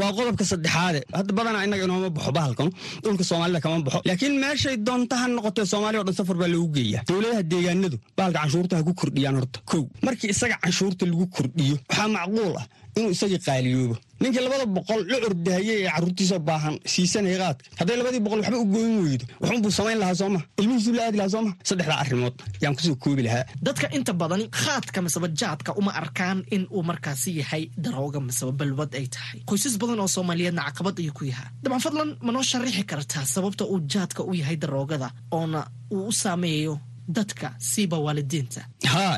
Waa 0.00 0.12
qodobka 0.16 0.44
saddexaade. 0.50 1.00
Hadda 1.16 1.32
badanaa 1.38 1.64
innaga 1.66 1.84
inooma 1.86 2.10
baxo 2.16 2.32
bahalkan. 2.38 2.68
Dhulka 3.02 3.24
soomaalida 3.30 3.60
kama 3.64 3.80
baxo. 3.86 4.00
Laakiin 4.08 4.34
meeshay 4.42 4.76
doonta 4.86 5.14
ha 5.20 5.26
noqotee 5.28 5.66
soomaaliya 5.72 6.00
o 6.02 6.04
dhan 6.08 6.14
safar 6.20 6.36
baa 6.40 6.48
loogu 6.54 6.70
geeyaa. 6.76 7.02
Dowladaha 7.08 7.42
deegaanadu 7.50 7.96
bahalka 8.16 8.38
canshuurta 8.42 8.74
ha 8.78 8.82
ku 8.86 8.92
kordhiyaan 9.00 9.36
horta. 9.38 9.58
Kow 9.70 9.82
markii 10.06 10.30
isaga 10.34 10.56
canshuurta 10.64 11.04
lagu 11.10 11.26
kordhiyo 11.36 11.76
waxaa 11.88 12.08
macquul 12.16 12.54
ah 12.60 12.66
inuu 12.98 13.10
isagii 13.16 13.40
qaaliyoobo. 13.46 13.96
Ninkii 14.20 14.42
labada 14.44 14.66
boqol 14.76 15.00
la 15.10 15.16
ordahayey 15.28 15.76
ee 15.84 15.90
carruurtiisa 15.94 16.38
baahan 16.48 16.74
siisanaya 16.92 17.38
qaadka. 17.42 17.64
Hadday 17.78 17.96
labadii 18.00 18.22
boqol 18.26 18.40
waxba 18.42 18.58
u 18.58 18.66
gooyin 18.74 18.96
weydo 19.06 19.24
waxunbuu 19.42 19.70
samayn 19.78 19.98
lahaa 20.02 20.16
sooma 20.20 20.40
ilmihiisuu 20.60 20.94
la 20.98 21.02
aadi 21.06 21.18
sooma 21.34 21.52
saddexdaa 21.68 21.98
arrimood 22.04 22.34
yaan 22.62 22.74
ku 22.76 22.82
soo 22.86 22.96
koobi 23.02 23.22
lahaa. 23.26 23.44
Dadka 23.66 23.86
inta 23.96 24.12
badan 24.20 24.42
khaadka 24.60 24.98
miseba 25.06 25.28
jaadka 25.40 25.70
uma 25.80 25.92
arkaan 26.00 26.38
in 26.54 26.66
uu 26.76 26.82
markaasi 26.90 27.30
yahay 27.40 27.62
darooga 27.84 28.20
miseba 28.28 28.52
balwad 28.60 28.92
ay 29.00 29.06
tahay. 29.14 29.38
Qoysas 29.48 29.74
badan 29.82 30.00
oo 30.04 30.08
soomaaliyeedna 30.16 30.62
caqabad 30.68 30.96
ayuu 31.02 31.14
ku 31.18 31.24
yahaa. 31.30 31.48
Dabcan 31.62 31.80
fadlan 31.86 32.10
ma 32.24 32.30
noo 32.32 32.42
sharaxi 32.50 32.84
kartaa 32.90 33.24
sababta 33.34 33.64
uu 33.72 33.80
jaadka 33.92 34.20
u 34.30 34.32
yahay 34.40 34.56
daroogada 34.62 35.08
oona 35.38 35.60
uu 35.96 36.06
u 36.10 36.12
saameeyo 36.22 36.74
dadka 37.16 37.48
siiba 37.70 37.96
waalidiinta. 38.06 38.60
Haa 38.92 39.14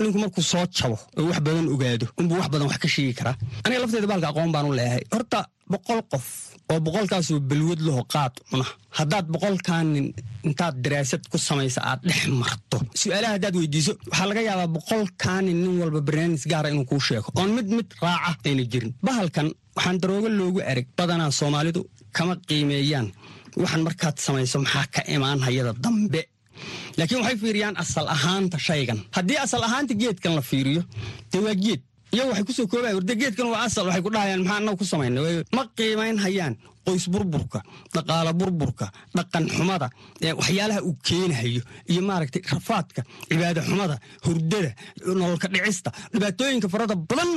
ninku 0.00 0.18
markuu 0.22 0.42
soo 0.52 0.66
jabo 0.76 0.96
oo 1.18 1.24
wax 1.28 1.38
badan 1.46 1.66
ogaado 1.74 2.06
unbuu 2.18 2.36
wax 2.40 2.48
badan 2.52 2.66
wax 2.70 2.78
ka 2.84 2.88
sheegi 2.94 3.14
karaa. 3.18 3.36
Aniga 3.64 3.80
lafteeda 3.82 4.06
baalka 4.12 4.28
aqoon 4.30 4.52
baan 4.54 4.66
u 4.70 4.72
leeyahay. 4.78 5.04
Horta 5.12 5.38
boqol 5.72 6.00
qof 6.12 6.26
oo 6.72 6.80
boqolkaasoo 6.86 7.40
balwad 7.50 7.80
laho 7.86 8.02
qaad 8.14 8.34
cuna 8.50 8.66
haddaad 8.98 9.26
boqolkaanin 9.34 10.06
intaad 10.48 10.74
daraasad 10.84 11.22
ku 11.30 11.36
samaysa 11.48 11.80
aad 11.90 12.00
dhex 12.08 12.26
marto. 12.40 12.76
Su'aalaha 13.00 13.32
haddaad 13.36 13.54
weydiiso 13.60 13.92
waxaa 14.10 14.26
laga 14.30 14.42
yaabaa 14.48 14.70
boqolkaanin 14.76 15.56
nin 15.62 15.74
walba 15.80 16.00
barnaamij 16.08 16.42
gaara 16.52 16.68
inuu 16.74 16.84
kuu 16.90 17.00
sheego. 17.08 17.28
Oon 17.38 17.50
mid 17.56 17.68
mid 17.76 17.88
raaca 18.02 18.48
ayna 18.50 18.64
jirin. 18.72 18.92
Bahalkan 19.06 19.48
waxaan 19.76 19.96
daroogo 20.02 20.28
loogu 20.38 20.60
ereg 20.70 20.86
badanaa 20.98 21.30
soomaalidu 21.38 21.80
kama 22.16 22.34
qiimeeyaan. 22.48 23.08
Waxaan 23.62 23.82
markaad 23.86 24.16
samayso 24.26 24.56
maxaa 24.64 24.86
ka 24.94 25.00
imaan 25.14 25.40
hayada 25.46 25.72
dambe 25.84 26.20
laakiin 26.98 27.20
waxay 27.22 27.38
fiiriyaan 27.42 27.76
asal 27.82 28.06
ahaanta 28.16 28.58
shaygan. 28.66 28.98
Haddii 29.16 29.38
asal 29.44 29.62
ahaanta 29.68 29.94
geedkan 30.02 30.34
la 30.38 30.42
fiiriyo 30.50 30.82
dee 31.32 31.40
waa 31.46 31.54
geed. 31.64 31.80
Iyagu 32.14 32.28
waxay 32.30 32.44
ku 32.48 32.52
soo 32.52 32.66
koobaya 32.72 32.94
warde 32.98 33.14
geedkan 33.22 33.46
waa 33.52 33.62
asal. 33.68 33.84
Waxay 33.88 34.02
ku 34.06 34.10
dhahayaan 34.14 34.42
maxaa 34.42 34.56
annaga 34.60 34.76
ku 34.80 34.84
samaynay 34.84 35.42
ma 35.56 35.62
qiimayn 35.76 36.18
hayaan 36.24 36.54
qoys 36.86 37.04
burburka 37.14 37.60
dhaqaalo 37.94 38.32
burburka 38.40 38.86
dhaqan 39.16 39.44
xumada 39.56 39.88
waxyaalaha 40.40 40.80
uu 40.88 40.96
keenahayo 41.08 41.62
iyo 41.90 42.00
maaragtay 42.08 42.42
rafaadka 42.52 43.00
cibaado 43.28 43.60
xumada 43.68 43.96
hurdada 44.26 44.70
nololka 45.20 45.46
dhicista 45.54 45.90
dhibaatooyinka 46.12 46.68
farada 46.72 46.94
badan 47.10 47.30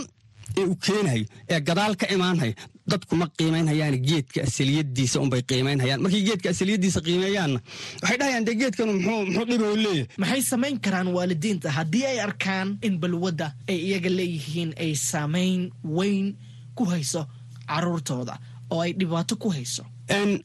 ee 0.60 0.66
uu 0.72 0.76
keenahayo 0.86 1.26
ee 1.54 1.60
gadaal 1.68 1.94
ka 2.02 2.06
imaanhayo 2.16 2.54
dadku 2.92 3.16
ma 3.16 3.26
qiimaynhayaan 3.38 3.96
geedka 4.10 4.40
asaliyadiisa 4.48 5.18
unbay 5.24 5.42
qiimaynhayaan 5.50 6.02
markay 6.06 6.22
geedka 6.28 6.50
asaliyadiisa 6.50 7.02
qiimeeyaanna 7.08 7.60
waxay 8.02 8.18
dhahayaan 8.20 8.46
dee 8.48 8.56
geedkanu 8.62 8.92
muxuu 9.00 9.46
dhiba 9.50 9.68
leeyahay? 9.86 10.06
Maxay 10.22 10.42
samayn 10.42 10.80
karaan 10.86 11.08
waalidiinta? 11.18 11.72
Haddii 11.78 12.06
ay 12.06 12.20
arkaan 12.28 12.78
in 12.88 13.00
balwadda 13.02 13.48
ay 13.70 13.78
iyaga 13.88 14.10
leeyihiin 14.10 14.72
ay 14.84 14.92
saamayn 14.96 15.72
weyn 15.98 16.36
ku 16.78 16.84
hayso 16.86 17.26
caruurtooda 17.68 18.38
oo 18.70 18.82
ay 18.86 18.94
dhibaato 19.00 19.36
ku 19.36 19.50
hayso. 19.50 19.84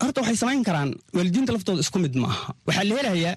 Horta 0.03 0.21
waxay 0.21 0.37
samayn 0.37 0.65
karaan. 0.65 0.95
Waalidiinta 1.13 1.53
laftooda 1.53 1.81
isku 1.85 1.99
mid 1.99 2.15
ma 2.17 2.29
aha 2.33 2.55
waxaa 2.67 2.85
la 2.89 2.95
helayaa 2.97 3.37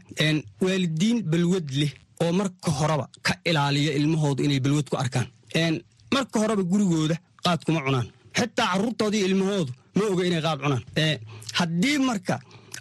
waalidiin 0.62 1.24
balwad 1.31 1.67
leh 1.81 1.91
oo 2.24 2.31
marka 2.39 2.72
horeba 2.72 3.05
ka 3.22 3.33
ilaaliya 3.45 3.91
ilmahooda 4.00 4.43
inay 4.43 4.60
balwad 4.60 4.88
ku 4.89 4.95
arkaan. 4.98 5.27
Marka 6.15 6.39
horeba 6.39 6.63
gurigooda 6.63 7.15
qaad 7.43 7.60
kuma 7.65 7.81
cunaan 7.86 8.07
xitaa 8.40 8.68
caruurtoodii 8.72 9.24
ilmahoodu 9.30 9.72
ma 9.98 10.04
oga 10.13 10.24
inay 10.30 10.42
qaad 10.46 10.60
cunaan 10.63 10.84
haddii 11.60 11.98
marka 12.10 12.36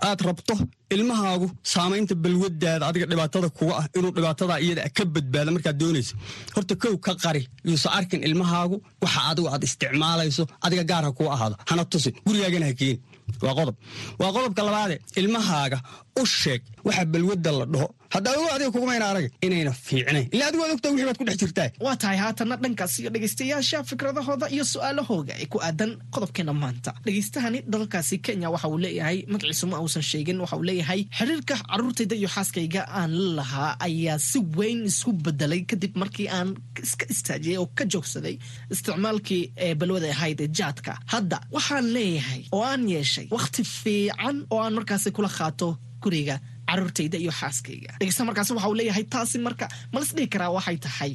aad 0.08 0.20
rabto 0.28 0.54
ilmahaagu 0.94 1.46
saamaynta 1.72 2.14
balwadaada 2.24 2.84
adiga 2.90 3.06
dhibaatada 3.10 3.48
kuga 3.58 3.74
ah 3.80 3.86
inuu 3.98 4.12
dhibaatada 4.16 4.54
iyada 4.64 4.82
ka 4.96 5.02
badbaada 5.14 5.50
markaad 5.56 5.76
doonayso 5.82 6.14
horta 6.54 6.74
kow 6.82 6.94
ka 7.06 7.12
qari 7.24 7.42
yuusa 7.68 7.88
arkin 7.98 8.20
ilmahaagu 8.28 8.76
waxa 9.04 9.20
adigu 9.30 9.46
aad 9.54 9.62
isticmaalayso 9.68 10.44
adiga 10.66 10.84
gaar 10.90 11.04
ha 11.06 11.10
kuu 11.18 11.28
ahaado 11.34 11.54
hana 11.70 11.82
tusin 11.92 12.14
gurigaagana 12.26 12.66
ha 12.70 12.74
keeni 12.80 12.98
waa 13.46 13.54
qodob 13.58 13.76
waa 14.20 14.30
qodobka 14.36 14.60
labaade 14.68 14.94
ilmahaaga 15.20 15.78
u 16.20 16.22
sheeg 16.40 16.60
waxa 16.86 17.02
balwadda 17.14 17.50
la 17.60 17.64
dhaho 17.74 17.88
haddaa 18.14 18.34
ogo 18.38 18.48
adiga 18.54 18.70
kugumayna 18.74 19.06
arag 19.12 19.26
inayna 19.46 19.72
fiicnayn 19.86 20.26
ila 20.34 20.44
adigu 20.48 20.62
waad 20.62 20.72
ogtaa 20.76 20.90
wixii 20.94 21.16
ku 21.20 21.24
dhex 21.28 21.36
jirtaa 21.42 21.68
waa 21.84 21.96
tahay 22.02 22.18
haatanna 22.24 22.56
dhankaas 22.62 22.94
iyo 23.00 23.10
dhegaystayaasha 23.14 23.78
fikradahooda 23.90 24.46
iyo 24.54 24.64
su'aalahooga 24.72 25.32
ee 25.42 25.46
ku 25.52 25.58
aadan 25.68 25.90
qodobkeena 26.14 26.52
maanta. 26.62 26.90
Dhegaystahani 27.04 27.58
dalkaasi 27.72 28.16
kenya 28.26 28.48
waxa 28.54 28.68
uu 28.72 28.78
leeyahay 28.84 29.18
magaciisu 29.32 29.66
ma 29.72 29.76
uusan 29.84 30.02
sheegin 30.10 30.38
waxa 30.44 30.56
uu 30.60 30.66
leeyahay 30.70 31.00
xiriirka 31.18 31.54
caruurtayda 31.70 32.14
iyo 32.20 32.28
xaaskayga 32.36 32.82
aan 33.00 33.10
la 33.18 33.32
lahaa 33.38 33.70
ayaa 33.86 34.18
si 34.28 34.38
weyn 34.58 34.80
isku 34.90 35.10
bedelay 35.24 35.62
kadib 35.70 35.92
markii 36.02 36.28
aan 36.36 36.48
iska 36.86 37.04
istaajiyey 37.14 37.58
oo 37.62 37.66
ka 37.78 37.84
joogsaday 37.92 38.36
isticmaalkii 38.74 39.42
ee 39.66 39.74
balwada 39.80 40.08
ahayd 40.14 40.40
ee 40.44 40.50
jaadka 40.58 40.92
hadda 41.12 41.38
waxaan 41.56 41.86
leeyahay 41.96 42.42
oo 42.56 42.62
aan 42.70 42.82
yeeshay 42.94 43.26
wakhti 43.36 43.62
fiican 43.80 44.36
oo 44.52 44.60
aan 44.64 44.74
markaasi 44.78 45.08
kula 45.16 45.30
qaato 45.38 45.68
guriga 46.04 46.36
caruurtayda 46.68 47.18
iyo 47.18 47.32
xaaskayga. 47.40 47.90
Dhegeysta 48.00 48.24
markaasi 48.28 48.52
waxa 48.56 48.68
uu 48.68 48.74
leeyahay 48.80 49.04
taasi 49.14 49.38
marka 49.46 49.68
malas 49.92 50.10
dhihi 50.16 50.28
karaa 50.34 50.50
waxay 50.56 50.76
tahay 50.86 51.12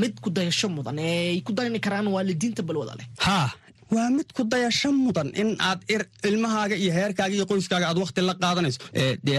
mid 0.00 0.14
ku 0.24 0.30
dayasho 0.30 0.68
mudan 0.76 0.98
ee 0.98 1.30
ay 1.34 1.40
ku 1.46 1.52
dayani 1.52 1.80
karaan 1.86 2.06
waalidiinta 2.14 2.62
balwada 2.68 2.94
leh 3.00 3.06
waa 3.90 4.10
mid 4.10 4.28
ku 4.36 4.42
dayasho 4.44 4.90
mudan 4.92 5.28
in 5.40 5.56
aad 5.60 5.80
ilmahaaga 6.28 6.76
iyo 6.76 6.92
heerkaaga 6.98 7.34
iyo 7.34 7.46
qoyskaaga 7.50 7.86
aad 7.90 7.98
wakti 8.02 8.20
la 8.20 8.34
qaadanayso. 8.34 8.78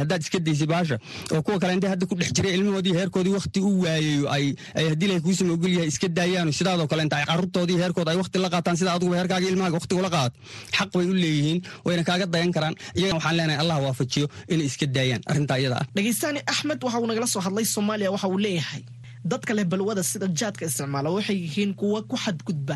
Haddaad 0.01 0.21
iska 0.25 0.39
daysay 0.39 0.67
baasha 0.67 0.97
oo 1.33 1.41
kuwa 1.41 1.59
kale 1.59 1.73
intay 1.73 1.89
hadda 1.93 2.05
ku 2.05 2.15
dhex 2.15 2.29
jiray 2.35 2.53
ilmahoodii 2.57 2.93
heerkoodii 2.99 3.33
wakti 3.37 3.59
u 3.59 3.71
waayayo 3.83 4.29
ay 4.35 4.45
haddii 4.91 5.07
la 5.11 5.19
kuusama 5.25 5.53
ogol 5.53 5.71
yahay 5.77 5.87
iska 5.93 6.07
daayaano 6.07 6.51
sidaadoo 6.51 6.87
kale 6.91 7.01
inta 7.03 7.17
ay 7.19 7.25
carruurtoodii 7.29 7.77
heerkooda 7.81 8.11
ay 8.11 8.17
wakti 8.23 8.37
la 8.43 8.49
qaataan 8.53 8.77
sida 8.79 8.93
adiguba 8.95 9.17
heerkaaga 9.19 9.47
ilmahaaga 9.51 9.77
wakti 9.79 9.93
ula 9.99 10.09
qaadato 10.15 10.37
xaq 10.77 10.89
bay 10.97 11.05
u 11.11 11.13
leeyihiin 11.23 11.59
wayna 11.85 12.03
kaaga 12.09 12.25
dayan 12.33 12.51
karaan. 12.55 12.75
Iyagana 12.97 13.15
waxaan 13.19 13.35
leenahay 13.37 13.59
allah 13.63 13.77
waafajiyo 13.85 14.25
inay 14.53 14.65
iska 14.71 14.85
daayaan 14.95 15.21
arrintaa 15.31 15.57
iyada 15.61 15.75
ah. 15.81 15.85
Dhegeystaani 15.95 16.39
axmed 16.51 16.79
waxa 16.85 16.99
uu 17.01 17.07
nagala 17.11 17.27
soo 17.33 17.41
hadlay 17.47 17.65
soomaaliya 17.75 18.11
waxa 18.15 18.27
uu 18.33 18.37
leeyahay. 18.45 18.83
Dadka 19.31 19.51
leh 19.57 19.65
balwada 19.71 20.03
sida 20.11 20.27
jaadka 20.39 20.63
isticmaala 20.69 21.09
waxay 21.17 21.37
yihiin 21.45 21.71
kuwa 21.79 21.99
ku 22.09 22.15
xadgudba 22.23 22.75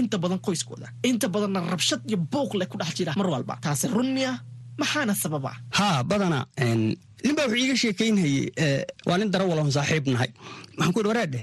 inta 0.00 0.16
badan 0.22 0.38
qoyskooda 0.46 0.86
inta 1.10 1.26
badanna 1.34 1.60
rabshad 1.72 2.00
iyo 2.08 2.18
buuq 2.32 2.52
leh 2.58 2.66
ku 2.70 2.76
dhex 2.80 2.90
jira 2.98 3.12
mar 3.20 3.28
walba. 3.34 3.54
Taasi 3.64 3.86
run 3.96 4.10
miya 4.16 4.32
maxaana 4.80 5.14
sababa? 5.22 5.52
Haa 5.78 5.98
badana 6.10 6.38
nin 7.24 7.34
baa 7.36 7.46
wuxuu 7.48 7.60
iiga 7.62 7.76
sheekaynhayey 7.82 8.44
waa 9.08 9.18
nin 9.20 9.30
darawalahon 9.32 9.72
saaxiib 9.76 10.06
nahay. 10.14 10.30
Waxaan 10.76 10.92
ku 10.94 10.98
yidhi 11.00 11.10
wareedhe 11.12 11.40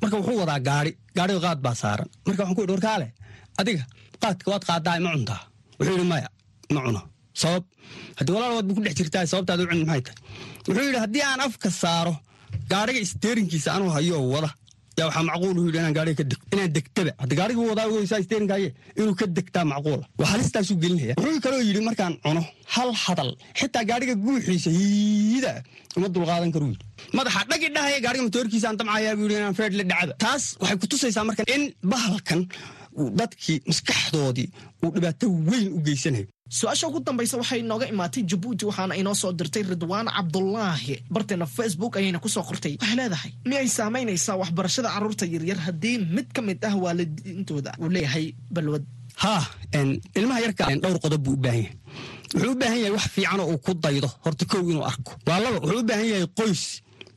marka 0.00 0.16
wuxuu 0.20 0.38
wadaa 0.42 0.60
gaari 0.68 0.90
gaariga 1.16 1.40
qaad 1.46 1.58
baa 1.66 1.74
saaran. 1.82 2.08
Marka 2.26 2.40
waxaan 2.42 2.56
ku 2.56 2.62
yidhi 2.62 2.74
warkaale 2.76 3.06
adiga 3.60 3.84
qaadka 4.22 4.46
waad 4.52 4.64
qaadaa 4.68 5.00
ma 5.04 5.10
cuntaa? 5.14 5.40
Wuxuu 5.78 5.94
yidhi 5.96 6.06
maya 6.12 6.28
ma 6.74 6.80
cuno. 6.86 7.02
Sabab 7.42 7.64
haddii 8.18 8.34
walaal 8.36 8.52
waad 8.56 8.66
bu 8.68 8.72
ku 8.76 8.80
dhex 8.84 8.94
jirtaa 8.98 9.26
sababtaad 9.32 9.60
u 9.62 9.66
cuni 9.70 9.84
maxay 9.90 10.02
tahay? 10.06 10.18
Wuxuu 10.68 10.84
yidhi 10.88 10.98
haddii 11.04 11.24
aan 11.30 11.40
afka 11.46 11.68
saaro 11.82 12.14
gaariga 12.70 13.00
isteerinkiisa 13.06 13.68
anuu 13.76 13.90
hayoo 13.96 14.22
wada 14.34 14.50
yaa 14.98 15.06
waxaa 15.08 15.24
macquul 15.28 15.58
u 15.60 15.64
yidhi 15.66 15.78
inaan 15.80 15.94
gaariga 15.98 16.16
ka 16.20 16.24
degto 16.30 16.46
inaan 16.56 16.72
degtaba. 16.76 17.10
Hadda 17.22 17.34
gaariga 17.40 17.60
wadaa 17.70 17.86
ogeysaa 17.90 18.20
isteerinkaaye 18.24 18.68
inuu 19.00 19.14
ka 19.20 19.26
degtaa 19.38 19.64
macquula 19.72 20.04
waa 20.20 20.28
halistaasuu 20.32 20.76
gelinaya. 20.82 21.14
Wuxuu 21.22 21.40
kaloo 21.46 21.62
yidhi 21.68 21.80
markaan 21.88 22.14
cuno 22.24 22.42
hal 22.74 22.90
hadal 23.04 23.30
xitaa 23.58 23.84
gaariga 23.90 24.14
guuxiisa 24.24 24.70
hiida 24.78 25.52
uma 25.96 26.08
dulqaadan 26.14 26.50
karu 26.54 26.66
yidhi. 26.72 26.84
Madaxa 27.18 27.42
dhagi 27.50 27.68
dhahaya 27.76 27.98
gaariga 28.04 28.24
matoorkiisa 28.28 28.66
aan 28.70 28.76
damcayaa 28.80 29.14
buu 29.18 29.26
yidhi 29.28 29.36
inaan 29.42 29.56
feedh 29.60 29.74
la 29.80 29.84
dhacaba. 29.90 30.14
Taas 30.24 30.44
waxay 30.60 30.78
ku 30.80 30.86
tusaysaa 30.92 31.24
marka 31.28 31.42
in 31.56 31.62
bahalkan 31.92 32.40
dadkii 33.20 33.58
maskaxdoodii 33.70 34.48
uu 34.84 34.90
dhibaato 34.94 35.26
weyn 35.50 35.66
u 35.76 35.78
geysanayo 35.86 36.26
su'aasha 36.48 36.86
ugu 36.88 37.00
dambaysa 37.00 37.36
waxay 37.36 37.60
inooga 37.60 37.86
imaatay 37.88 38.22
jabuuti 38.30 38.64
waxaana 38.66 38.94
inoo 38.96 39.14
soo 39.14 39.32
dirtay 39.32 39.62
ridwaan 39.62 40.06
cabdulaahi 40.16 41.02
barteena 41.10 41.46
facebook 41.46 41.96
ayayna 41.96 42.18
ku 42.18 42.28
soo 42.28 42.42
qortay 42.42 42.76
waxay 42.80 42.96
leedahay? 42.96 43.32
Miyay 43.44 43.68
saamaynaysaa 43.68 44.36
waxbarashada 44.36 44.88
carruurta 44.94 45.26
yaryar. 45.26 45.58
Haddii 45.66 45.98
mid 45.98 46.28
ka 46.32 46.42
mid 46.42 46.64
ah 46.64 46.74
waalidiintooda 46.76 47.74
uu 47.80 47.88
leeyahay 47.88 48.34
balwad. 48.50 48.84
Haa 49.16 49.42
ilmaha 50.14 50.40
yarka 50.40 50.64
dhowr 50.82 50.98
qodob 51.00 51.22
buu 51.24 51.32
u 51.32 51.36
baahan 51.36 51.62
yahay. 51.62 51.74
Wuxuu 52.34 52.52
u 52.52 52.58
baahan 52.60 52.78
yahay 52.78 52.90
wax 52.96 53.06
fiicanoo 53.14 53.46
uu 53.52 53.58
ku 53.58 53.74
daydo 53.74 54.08
horta 54.24 54.44
kow 54.44 54.62
inuu 54.70 54.84
arko. 54.84 55.12
Waa 55.26 55.40
laba 55.40 55.58
wuxuu 55.60 55.80
u 55.80 55.84
baahan 55.88 56.06
yahay 56.10 56.26
qoys 56.38 56.62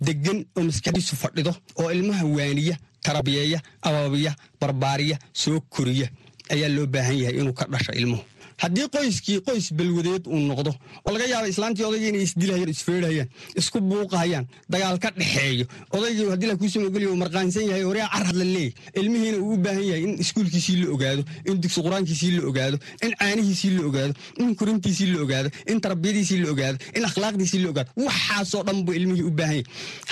degan 0.01 0.45
oo 0.57 0.63
maskaxdiisu 0.63 1.15
fadhido 1.15 1.53
oo 1.79 1.91
ilmaha 1.91 2.25
waaniya 2.25 2.75
tarabiyeeya 3.03 3.59
ababiya 3.81 4.31
barbaariya 4.62 5.17
soo 5.33 5.59
koriya. 5.69 6.07
Ayaa 6.50 6.69
loo 6.75 6.88
baahan 6.88 7.17
yahay 7.21 7.36
inuu 7.39 7.53
ka 7.53 7.65
dhasho 7.71 7.91
ilmuhu 7.93 8.24
haddii 8.63 8.87
qoyskii 8.95 9.39
qoys 9.47 9.65
balwadeed 9.79 10.23
uu 10.27 10.39
noqdo 10.51 10.71
oo 11.05 11.11
laga 11.15 11.25
yaaba 11.33 11.47
islaantii 11.53 11.85
odaygii 11.89 12.09
inay 12.13 12.23
isdilahayaan 12.27 12.71
isfeerhayaan 12.75 13.29
isku 13.59 13.79
buuqahayaan 13.89 14.45
dagaal 14.73 14.97
ka 15.03 15.09
dhexeeyo 15.19 15.65
odaygii 15.97 16.27
haddii 16.33 16.49
la 16.51 16.55
kuusama 16.61 16.87
ogolya 16.91 17.09
uu 17.11 17.19
marqaansan 17.23 17.65
yahay 17.69 17.83
horyaa 17.89 18.09
carhad 18.15 18.35
la 18.41 18.45
leeyahy 18.55 18.73
ilmihiina 19.01 19.37
uu 19.45 19.53
u 19.53 19.57
baahan 19.65 19.85
yahay 19.89 20.03
in 20.07 20.13
iskuulkiisii 20.23 20.77
la 20.83 20.87
ogaado 20.95 21.23
in 21.49 21.61
dugsi 21.63 21.79
qur'aankiisii 21.85 22.31
la 22.37 22.41
ogaado 22.51 22.77
in 23.05 23.11
caanihiisii 23.21 23.71
la 23.77 23.81
ogaado 23.89 24.13
in 24.43 24.55
korintiisii 24.59 25.07
la 25.13 25.21
ogaado 25.25 25.49
in 25.71 25.79
tarbiyadiisii 25.85 26.39
la 26.43 26.49
ogaado 26.53 26.77
in 26.97 27.03
akhlaaqdiisii 27.09 27.61
la 27.63 27.69
ogaado. 27.73 27.89
Waxaasoo 28.05 28.63
dhan 28.67 28.83
buu 28.85 28.93
ilmihii 28.99 29.23
u 29.29 29.31
baahan 29.39 29.55
yahay. 29.55 29.63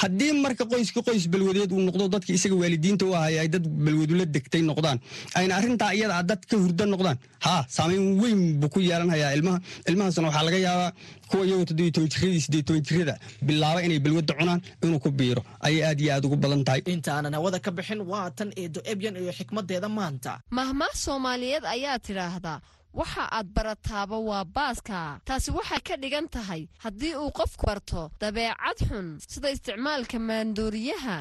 Haddii 0.01 0.31
marka 0.45 0.63
qoyskii 0.71 1.03
qoys 1.07 1.27
balwadeed 1.33 1.71
uu 1.75 1.81
noqdo 1.87 2.07
dadkii 2.15 2.35
isaga 2.39 2.55
waalidiinta 2.61 3.05
u 3.05 3.13
ahay 3.19 3.39
ay 3.39 3.47
dad 3.53 3.65
balwadula 3.85 4.25
degtay 4.35 4.61
noqdaan 4.69 4.99
ayna 5.39 5.55
arrintaa 5.59 5.91
iyada 5.97 6.23
dad 6.29 6.41
ka 6.49 6.55
hurda 6.63 6.85
noqdaan 6.93 7.17
haa 7.45 7.61
saamayn 7.75 8.05
weyn 8.21 8.36
buu 8.59 8.69
ku 8.69 8.79
yeelanhayaa. 8.79 9.33
Ilmaha 9.37 9.59
ilmahaasna 9.89 10.27
waxaa 10.27 10.43
laga 10.47 10.57
yaabaa 10.67 10.91
kuwa 11.29 11.43
iyagoo 11.45 11.65
toddobiyo 11.69 11.91
toban 11.95 12.09
jiradii 12.13 12.41
siddeed 12.45 12.65
toban 12.67 12.81
jirada 12.87 13.15
bilaaba 13.41 13.79
inay 13.85 13.99
balwadda 13.99 14.33
cunaan 14.39 14.61
inuu 14.83 14.99
ku 14.99 15.09
biiro. 15.11 15.41
Ayay 15.65 15.83
aad 15.89 15.99
iyo 16.01 16.13
aad 16.13 16.25
ugu 16.25 16.35
badan 16.43 16.63
tahay. 16.67 16.81
Intaanan 16.85 17.33
hawada 17.33 17.59
ka 17.59 17.71
bixin 17.71 18.01
waa 18.11 18.29
tan 18.37 18.49
eedo 18.55 18.81
ebyan 18.91 19.15
iyo 19.21 19.31
xikmadeeda 19.37 19.89
maanta. 19.89 20.39
Mahmaah 20.51 20.93
soomaaliyeed 21.03 21.65
ayaa 21.65 21.99
tidhaahdaa 21.99 22.59
waxa 22.93 23.23
aad 23.37 23.47
barataaba 23.55 24.17
waa 24.29 24.45
baaska. 24.45 25.19
Taasi 25.27 25.51
waxay 25.51 25.81
ka 25.87 25.95
dhigan 26.01 26.27
tahay 26.35 26.61
haddii 26.83 27.15
uu 27.15 27.31
qofku 27.39 27.65
barto 27.67 28.09
dabeecad 28.21 28.77
xun 28.89 29.07
sida 29.31 29.49
isticmaalka 29.55 30.17
maandooriyaha 30.19 31.17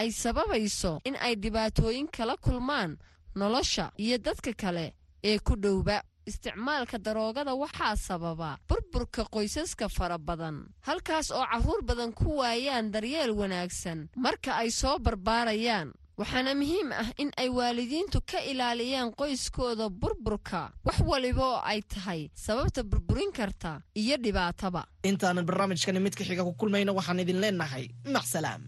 ay 0.00 0.08
sababayso 0.22 1.00
in 1.08 1.16
ay 1.26 1.34
dhibaatooyin 1.42 2.06
kala 2.16 2.36
kulmaan 2.36 2.96
nolosha 3.34 3.90
iyo 4.04 4.18
dadka 4.18 4.52
kale 4.52 4.94
ee 5.24 5.38
ku 5.38 5.56
dhowba 5.56 6.02
isticmaalka 6.26 6.98
daroogada 6.98 7.54
waxaa 7.54 7.96
sababa 7.96 8.58
burburka 8.68 9.22
qoysaska 9.34 9.88
fara 9.88 10.18
badan 10.18 10.56
halkaas 10.88 11.30
oo 11.30 11.46
carruur 11.52 11.82
badan 11.88 12.12
ku 12.12 12.36
waayaan 12.40 12.90
daryeel 12.94 13.30
wanaagsan. 13.40 14.08
Marka 14.16 14.50
ay 14.62 14.70
soo 14.70 14.98
barbaarayaan 14.98 15.92
waxaana 16.20 16.54
muhiim 16.60 16.88
ah 16.92 17.08
in 17.22 17.30
ay 17.36 17.48
waalidiintu 17.58 18.18
ka 18.30 18.38
ilaaliyaan 18.50 19.12
qoyskooda 19.20 19.86
burburka 20.00 20.72
wax 20.86 20.98
waliba 21.10 21.44
oo 21.44 21.60
ay 21.64 21.80
tahay 21.82 22.30
sababta 22.34 22.82
burburin 22.82 23.32
karta 23.32 23.82
iyo 23.94 24.16
dhibaataba. 24.16 24.82
Intaanan 25.04 25.44
barnaamijkani 25.48 26.00
midka 26.00 26.24
xiga 26.24 26.42
ku 26.44 26.52
kulmayna 26.60 26.92
waxaan 26.96 27.20
idin 27.20 27.40
leenahay. 27.40 27.86
Macsalaam 28.14 28.62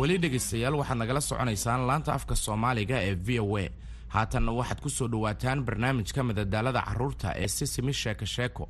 weli 0.00 0.16
dhegaystayaal 0.22 0.74
waxaad 0.80 0.98
nagala 1.02 1.20
soconaysaan 1.28 1.86
laanta 1.88 2.10
afka 2.18 2.34
soomaaliga 2.44 2.96
ee 3.08 3.14
v 3.26 3.28
o 3.44 3.56
a. 3.62 3.66
Haatanna 4.14 4.52
waxaad 4.60 4.80
ku 4.84 4.88
soo 4.96 5.08
dhowaataan 5.12 5.64
barnaamijka 5.66 6.20
madadaalada 6.28 6.80
carruurta 6.88 7.28
ee 7.42 7.48
sisimi 7.56 7.92
sheeko 8.02 8.24
sheeko 8.34 8.64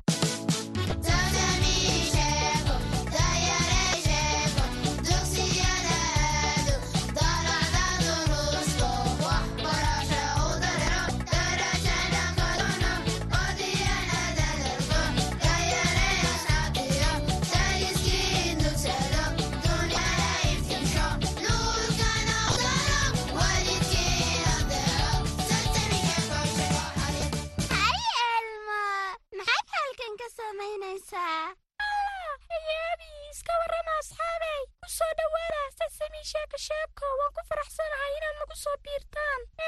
soo 39.13 39.60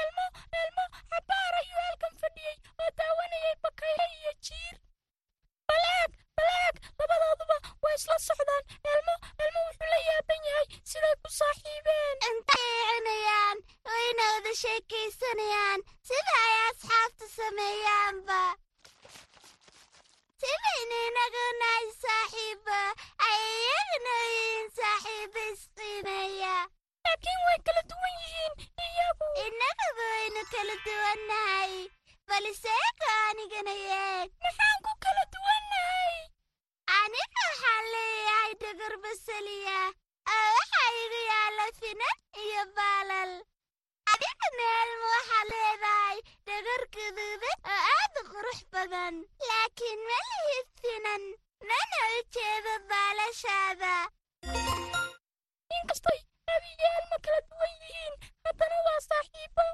inkastay 55.80 56.18
abi 56.54 56.68
iyo 56.78 56.88
elmo 56.98 57.16
kala 57.24 57.40
duwan 57.50 57.72
yihiin 57.82 58.14
haddana 58.44 58.78
waa 58.86 59.00
saaxiibo 59.08 59.66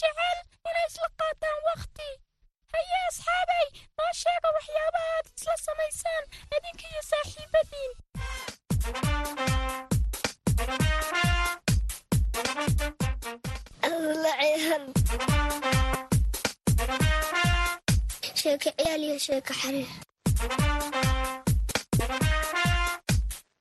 jecel 0.00 0.38
inay 0.68 0.86
isla 0.90 1.08
qaataan 1.20 1.58
wakhti 1.70 2.08
haye 2.74 2.96
asxaabay 3.08 3.66
noo 3.96 4.12
sheega 4.22 4.48
waxyaabaha 4.56 5.10
aad 5.16 5.26
isla 5.38 5.54
samaysaan 5.66 6.24
idinka 6.56 6.84
iyo 6.92 7.02
saaxiibadiin 7.10 7.92
sheeko 18.40 18.68
ciyaal 18.76 19.02
iyo 19.06 19.16
sheeko 19.26 19.52
xariir 19.60 19.90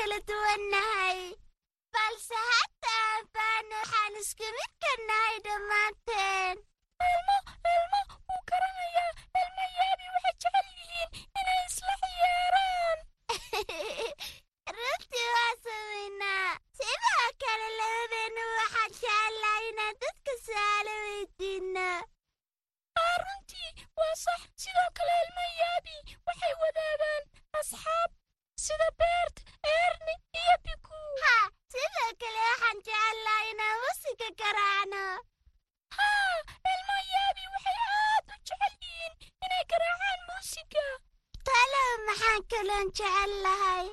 kala 0.00 0.18
duwannahay 0.28 1.20
balse 1.94 2.36
hadda 2.50 2.92
aan 3.06 3.24
fahanay 3.34 3.78
waxaan 3.80 4.14
isku 4.22 4.46
mid 4.58 4.72
ka 4.84 4.92
nahay 5.08 5.36
dhammaanteen 5.46 6.56
kaloon 42.70 42.90
jecel 42.98 43.32
lahay 43.44 43.86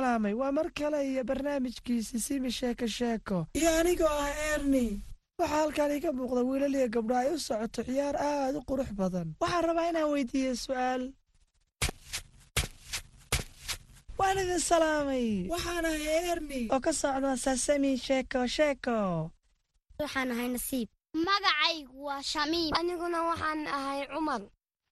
salaamay. 0.00 0.32
Waa 0.34 0.52
mar 0.52 0.70
kale 0.72 0.98
iyo 1.12 1.24
barnaamijkiisi 1.24 2.20
simi 2.20 2.50
sheeko 2.50 2.86
sheeko. 2.86 3.46
Iyo 3.54 3.70
anigoo 3.80 4.08
ah 4.08 4.32
erni 4.54 5.00
waxaa 5.38 5.56
halkan 5.56 5.90
iga 5.96 6.10
muuqda 6.12 6.40
wiilal 6.48 6.74
iyo 6.74 6.88
gabdho 6.88 7.14
ay 7.16 7.28
u 7.34 7.38
socoto 7.38 7.82
ciyaar 7.84 8.16
aad 8.16 8.54
u 8.56 8.60
qurux 8.68 8.90
badan. 8.96 9.28
Waxaan 9.40 9.64
rabaa 9.68 9.88
inaan 9.90 10.10
weydiiyo 10.12 10.54
su'aal. 10.56 11.02
Waan 14.18 14.38
idin 14.38 14.60
salaamay. 14.60 15.48
Waxaan 15.52 15.84
ahay 15.84 16.04
erni 16.32 16.60
oo 16.72 16.80
ka 16.80 16.92
socda 16.92 17.36
sasami 17.36 17.96
sheeko 18.06 18.46
sheeko. 18.56 19.30
Waxaan 20.00 20.30
ahay 20.32 20.48
nasiib. 20.48 20.88
Magacaygu 21.26 21.96
waa 22.08 22.22
shamiim. 22.22 22.72
Aniguna 22.78 23.18
waxaan 23.28 23.60
ahay 23.66 24.00
cumar 24.12 24.42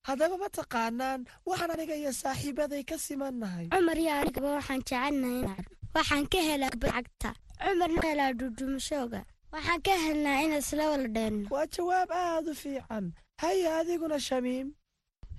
haddaba 0.07 0.37
ma 0.41 0.49
taqaanaan 0.49 1.21
waxaan 1.45 1.71
aniga 1.75 1.95
iyo 1.95 2.11
saaxiibaday 2.21 2.83
ka 2.89 2.97
simannahay. 2.97 3.67
Cumar 3.73 3.97
iyo 3.97 4.11
anigaba 4.21 4.49
waxaan 4.57 4.81
jecelnahay 4.87 5.63
waxaan 5.95 6.25
ka 6.31 6.39
helaa 6.47 6.71
kubad 6.73 6.91
cagta 6.95 7.29
cumarna 7.63 8.01
helaa 8.07 8.31
dhudhumashooga 8.39 9.21
waxaan 9.53 9.81
ka 9.85 9.93
helnaa 10.05 10.41
in 10.45 10.53
isla 10.61 10.83
wala 10.91 11.07
dheenno 11.15 11.47
waa 11.53 11.65
jawaab 11.75 12.09
aad 12.11 12.47
u 12.47 12.55
fiican. 12.55 13.05
Haya 13.41 13.77
adiguna 13.79 14.19
shamiim. 14.19 14.67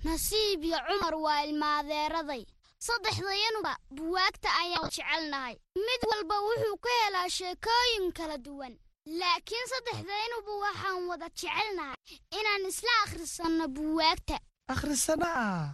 Nasiib 0.03 0.63
iyo 0.63 0.77
cumar 0.87 1.15
waa 1.25 1.41
ilmaadeeraday 1.45 2.43
saddexdayanuba 2.85 3.73
buwaagta 3.97 4.49
ayaan 4.61 4.89
jecelnahay 4.93 5.55
mid 5.87 6.01
walba 6.11 6.35
wuxuu 6.47 6.77
ka 6.85 6.89
helaa 7.05 7.29
sheekooyin 7.37 8.05
kala 8.17 8.37
duwan. 8.37 8.73
Laakiin 9.19 9.67
saddexdaynuba 9.73 10.53
waxaan 10.65 11.01
wada 11.09 11.27
jecelnahay 11.29 11.97
inaan 12.39 12.65
isla 12.71 12.93
akhrisanno 13.05 13.65
buwaagta 13.75 14.37
akhrisana 14.73 15.29
ah. 15.47 15.65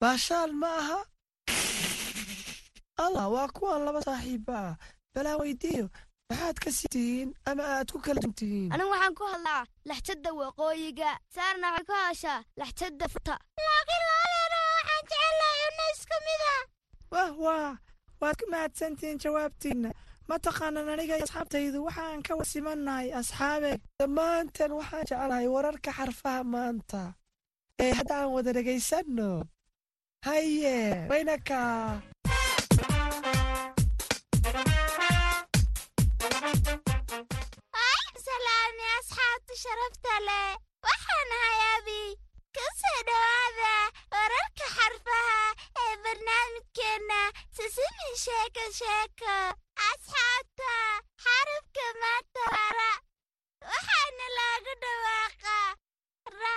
Baashaal 0.00 0.52
ma 0.62 0.70
aha. 0.80 0.98
Allah 3.04 3.26
waa 3.34 3.48
kuwan 3.56 3.84
laba 3.84 4.00
saaxiiba 4.08 4.56
ah. 4.68 4.74
Balaa 5.14 5.36
weydiiyo 5.40 5.86
maxaad 6.30 6.56
ka 6.64 6.70
sii 6.76 6.88
tihiin 6.94 7.28
ama 7.48 7.62
aad 7.76 7.88
ku 7.92 7.98
kala 8.06 8.20
tihiin 8.38 8.72
anigu 8.74 8.90
waxaan 8.94 9.14
ku 9.18 9.24
hadlaa 9.32 9.62
laxjadda 9.88 10.30
waqooyiga. 10.40 11.10
Saarna 11.34 11.66
waxay 11.76 11.84
ku 11.88 11.92
hadashaa 12.00 12.40
laxjadda 12.60 13.04
furta. 13.12 13.34
Laakiin 13.66 14.02
labadeena 14.10 14.58
waxaan 14.76 15.02
jecelnahay 15.10 15.60
unna 15.68 15.84
isku 15.94 16.16
mida. 16.26 16.54
Wah 17.12 17.30
wah. 17.44 17.72
Waad 18.20 18.36
ku 18.40 18.44
mahadsantihiin 18.52 19.18
jawaabtiinna. 19.24 19.90
Ma 20.28 20.36
taqaanan 20.46 20.88
aniga 20.92 21.14
iyo 21.16 21.24
asxaabtaydu? 21.28 21.78
Waxaan 21.86 22.20
ka 22.26 22.32
wasimannahay 22.40 23.08
asxaabe 23.20 23.72
dhammaanteen 24.00 24.72
waxaan 24.78 25.04
jeclahay 25.08 25.46
wararka 25.54 25.90
xarfaha 25.98 26.42
maanta 26.54 27.02
ee 27.84 27.92
hadda 27.98 28.14
aan 28.20 28.32
wada 28.36 28.50
dhegaysanno 28.56 29.30
haye 30.28 30.76
Ay, 36.76 38.06
salaami 38.26 38.84
asxaabta 38.98 39.54
sharafta 39.62 40.14
leh 40.28 40.50
waxaan 40.86 41.30
ahay 41.36 41.58
abi 41.76 42.00
ka 42.56 42.64
soo 42.80 42.98
dhowaada 43.08 43.74
wararka 44.14 44.66
xarfaha 44.76 45.40
ee 45.82 45.94
barnaamijkeenna 46.04 47.20
sisimi 47.56 48.08
sheeko 48.24 48.64
sheeko 48.80 49.34
asxaabta 49.88 50.72
xarafka 51.24 51.86
maanta 52.02 52.42
ra. 52.78 52.90
Waxaana 53.70 54.26
ra 56.42 56.56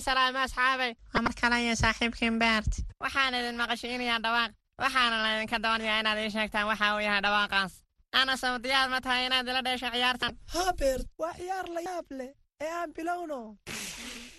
salaamay 0.00 0.42
asxaabay 0.46 0.92
waa 1.14 1.22
mar 1.22 1.34
kale 1.40 1.56
iyo 1.64 1.74
saaxiibkiin 1.76 2.38
beert 2.38 2.72
waxaan 3.00 3.34
idin 3.34 3.56
maqashiinayaa 3.62 4.20
dhawaaq. 4.24 4.52
Waxaana 4.82 5.16
laydinka 5.24 5.58
doonayaa 5.64 6.00
inaad 6.00 6.18
ii 6.18 6.30
sheegtaan 6.36 6.66
waxa 6.70 6.94
uu 6.94 7.00
yahay 7.06 7.20
dhawaaqaas. 7.26 7.72
Ana 8.12 8.36
sow 8.36 8.58
diyaar 8.58 8.88
ma 8.90 9.00
tahay 9.00 9.26
inaad 9.26 9.48
ila 9.48 9.62
dheesho 9.62 9.88
ciyaartan? 9.94 10.32
Haa 10.54 10.72
beert 10.80 11.06
waa 11.18 11.32
ciyaar 11.38 11.66
la 11.74 11.80
yaab 11.80 12.06
leh 12.18 12.32
ee 12.60 12.70
aan 12.80 12.92
bilowno. 12.96 13.56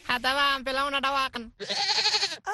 Haddaba 0.08 0.42
aan 0.54 0.64
bilowna 0.64 1.00
dhawaaqan. 1.06 1.44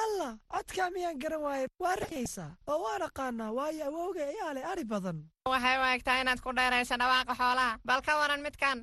Allah 0.02 0.32
codkaa 0.52 0.90
miyaan 0.90 1.18
garan 1.22 1.40
waaye? 1.46 1.66
Waa 1.80 1.94
racaysaa 2.00 2.50
oo 2.66 2.78
waan 2.84 3.02
aqaanaa 3.08 3.52
waayo 3.58 3.84
awowga 3.90 4.22
ayaa 4.32 4.54
leh 4.56 4.64
ari 4.72 4.84
badan. 4.84 5.18
Waxay 5.52 5.76
u 5.80 5.84
egtaa 5.94 6.20
inaad 6.22 6.40
ku 6.44 6.50
dheerayso 6.56 6.96
dhawaaqa 6.96 7.34
xoolaha. 7.40 7.78
Bal 7.84 8.00
ka 8.02 8.18
waran 8.20 8.42
midkan 8.42 8.78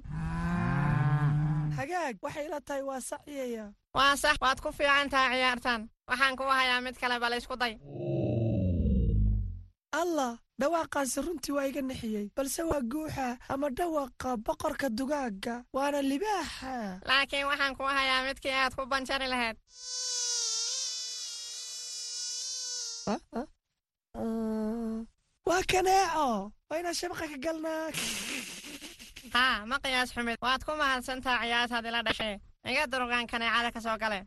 hagaag 1.78 2.16
waxay 2.24 2.46
ila 2.48 2.60
tahay 2.68 2.84
waa 2.90 3.02
saciyaya 3.10 3.66
waa 3.98 4.14
sax 4.22 4.36
waad 4.44 4.60
ku 4.64 4.70
fiican 4.78 5.10
tahay 5.14 5.38
ciyaartan. 5.42 5.82
Waxaan 6.10 6.36
kuu 6.40 6.50
hayaa 6.60 6.82
mid 6.86 6.96
kale 7.02 7.16
bal 7.24 7.34
isku 7.38 7.56
day. 7.62 7.74
Allah 10.02 10.34
dhawaaqaasi 10.60 11.20
runtii 11.26 11.54
waa 11.56 11.68
iga 11.70 11.82
nixiyey. 11.82 12.26
Balse 12.36 12.62
waa 12.72 12.82
guuxa 12.92 13.28
ama 13.54 13.68
dhawaqa 13.78 14.30
boqorka 14.46 14.88
dugaagga 14.98 15.56
waana 15.76 16.00
libaaxa. 16.12 16.76
Laakiin 17.10 17.48
waxaan 17.52 17.76
kuu 17.78 17.90
hayaa 17.98 18.26
midkii 18.28 18.56
aad 18.62 18.74
ku 18.78 18.84
banjari 18.92 19.28
lahayd. 19.34 19.58
Waa 25.48 25.64
kaneeco. 25.72 26.52
Wayna 26.70 26.94
shabaqa 26.94 27.26
ka 27.32 27.38
galnaa 27.44 27.92
haa 29.36 29.65
ma 29.70 29.78
qiyaas 29.84 30.10
xumid. 30.15 30.38
Waad 30.46 30.62
ku 30.67 30.72
mahadsantaa 30.82 31.38
ciyaartaad 31.44 31.86
ila 31.89 32.02
dhashay. 32.08 32.36
Iga 32.72 32.84
durqaan 32.91 33.28
kaneecada 33.32 33.70
ka 33.76 33.80
soo 33.86 33.98
gale. 34.02 34.20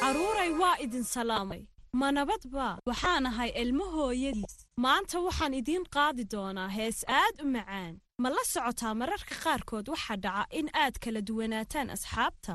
Carruuray 0.00 0.50
waa 0.60 0.76
idin 0.84 1.04
salaamay. 1.14 1.62
Ma 2.00 2.08
nabadba 2.16 2.66
waxaan 2.88 3.26
ahay 3.30 3.50
ilmo 3.62 3.84
hooyadiis. 3.96 4.54
Maanta 4.84 5.16
waxaan 5.26 5.54
idiin 5.60 5.84
qaadi 5.96 6.24
doonaa 6.32 6.68
hees 6.76 6.98
aad 7.20 7.36
u 7.44 7.46
macaan. 7.54 7.94
Ma 8.22 8.28
la 8.36 8.42
socotaa 8.52 8.94
mararka 9.00 9.34
qaarkood 9.44 9.86
waxaa 9.92 10.16
dhaca 10.24 10.44
in 10.58 10.68
aad 10.82 10.94
kala 11.04 11.20
duwanaataan 11.28 11.88
asxaabta? 11.96 12.54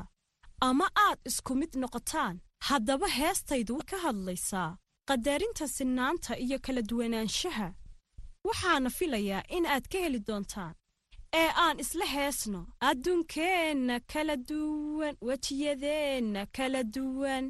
Ama 0.68 0.86
aad 1.06 1.18
isku 1.28 1.52
mid 1.60 1.72
noqotaan? 1.82 2.34
Haddaba 2.68 3.06
heestaydu 3.18 3.72
way 3.78 3.86
ka 3.90 3.96
hadlaysaa. 4.06 4.70
Qadarinta 5.08 5.64
sinnaanta 5.76 6.32
iyo 6.44 6.58
kala 6.66 6.82
duwanaanshaha 6.90 7.68
waxaana 8.46 8.90
filayaa 8.98 9.42
in 9.56 9.64
aad 9.66 9.84
ka 9.92 9.98
heli 10.04 10.20
doontaan 10.28 10.74
ee 11.40 11.50
aan 11.64 11.76
isla 11.84 12.06
heesno 12.14 12.60
adduunkeenna 12.88 13.94
kala 14.12 14.36
duwan 14.50 15.14
wejiyadeenna 15.28 16.40
kala 16.56 16.80
duwan 16.96 17.44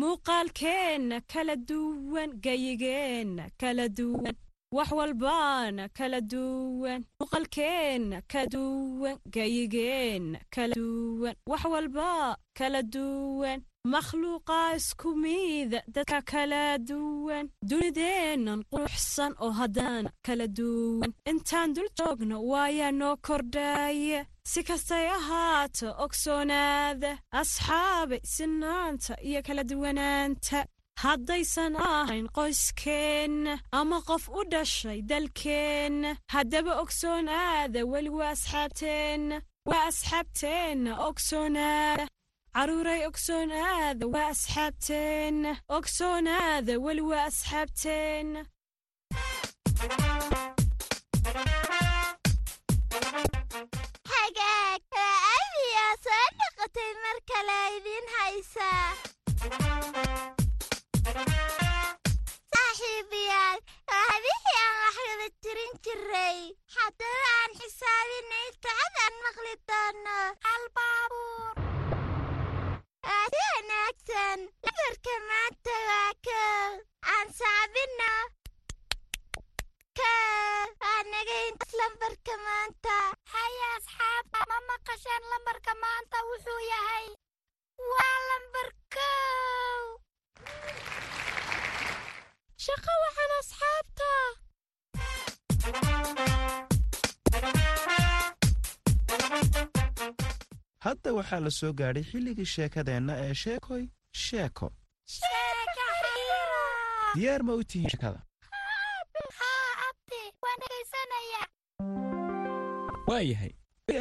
muuqaalkeenna 0.00 1.16
kala 1.32 1.54
duwan 1.70 2.30
gayigeenna 2.44 3.44
kala 3.60 3.88
duwan 3.98 4.34
wax 4.76 4.90
walbaana 4.98 5.88
kala 5.98 6.20
duwan 6.32 7.00
muuqaalkeenna 7.20 8.16
kala 8.32 8.46
duwan 8.54 9.16
gayigeenna 9.34 10.38
kala 10.54 10.74
duwan. 10.74 11.34
Wax 11.50 11.64
walba 11.64 12.36
kala 12.58 12.82
duwan 12.82 13.58
makhluuqaa 13.92 14.74
isku 14.78 15.08
miida 15.22 15.78
dadka 15.94 16.18
kala 16.32 16.78
duwan. 16.78 17.44
Dunideennan 17.68 18.60
quruxsan 18.72 19.32
oo 19.44 19.50
haddana 19.58 20.10
kala 20.26 20.46
duwan. 20.58 21.10
Intaan 21.30 21.74
dul 21.74 21.88
joogno 21.98 22.36
waayaa 22.50 22.92
noo 23.00 23.16
kordhaaya 23.26 24.20
si 24.50 24.60
kastay 24.68 25.06
ahaato 25.18 25.88
ogsoonaada 26.04 27.10
asxaabay 27.40 28.20
sinaanta 28.34 29.12
iyo 29.28 29.40
kala 29.46 29.62
duwanaanta 29.70 30.58
haddaysan 31.02 31.74
ahayn 31.90 32.26
qoyskeenna 32.38 33.52
ama 33.80 33.98
qof 34.08 34.24
u 34.38 34.40
dhashay 34.52 34.98
dalkeenna 35.10 36.10
haddaba 36.34 36.72
ogsoonaada 36.82 37.80
weli 37.92 38.10
waa 38.18 38.30
asxaabteenna 38.36 39.36
waa 39.70 39.84
asxaabteenna 39.90 40.92
ogsoonaada 41.08 42.04
carruuray 42.56 43.00
ogsoonaada 43.10 44.04
waa 44.14 44.28
asxaabteenna 44.34 45.50
ogsoonaada 45.78 46.72
weli 46.84 47.02
waa 47.10 47.24
asxaabteenna 47.30 48.40
hagaag 54.12 54.82
haysaa 58.16 58.88
saaxiibayaal 62.54 63.58
waa 63.90 64.04
habihii 64.10 64.58
aan 64.64 64.76
wax 64.82 64.96
wada 65.08 65.28
tirin 65.42 65.72
jiray 65.86 66.38
waxaa 101.30 101.44
la 101.44 101.50
soo 101.50 101.72
gaadhay 101.78 102.04
xilligii 102.10 102.44
sheekadeenna 102.54 103.12
ee 103.24 103.34
sheekoy 103.42 103.84
sheeko. 104.24 104.66
Diyaar 107.14 107.42
ma 107.46 107.52
u 107.54 107.62
tihiin 107.70 107.90
sheekada? 107.92 108.20
Waayahay 113.08 113.52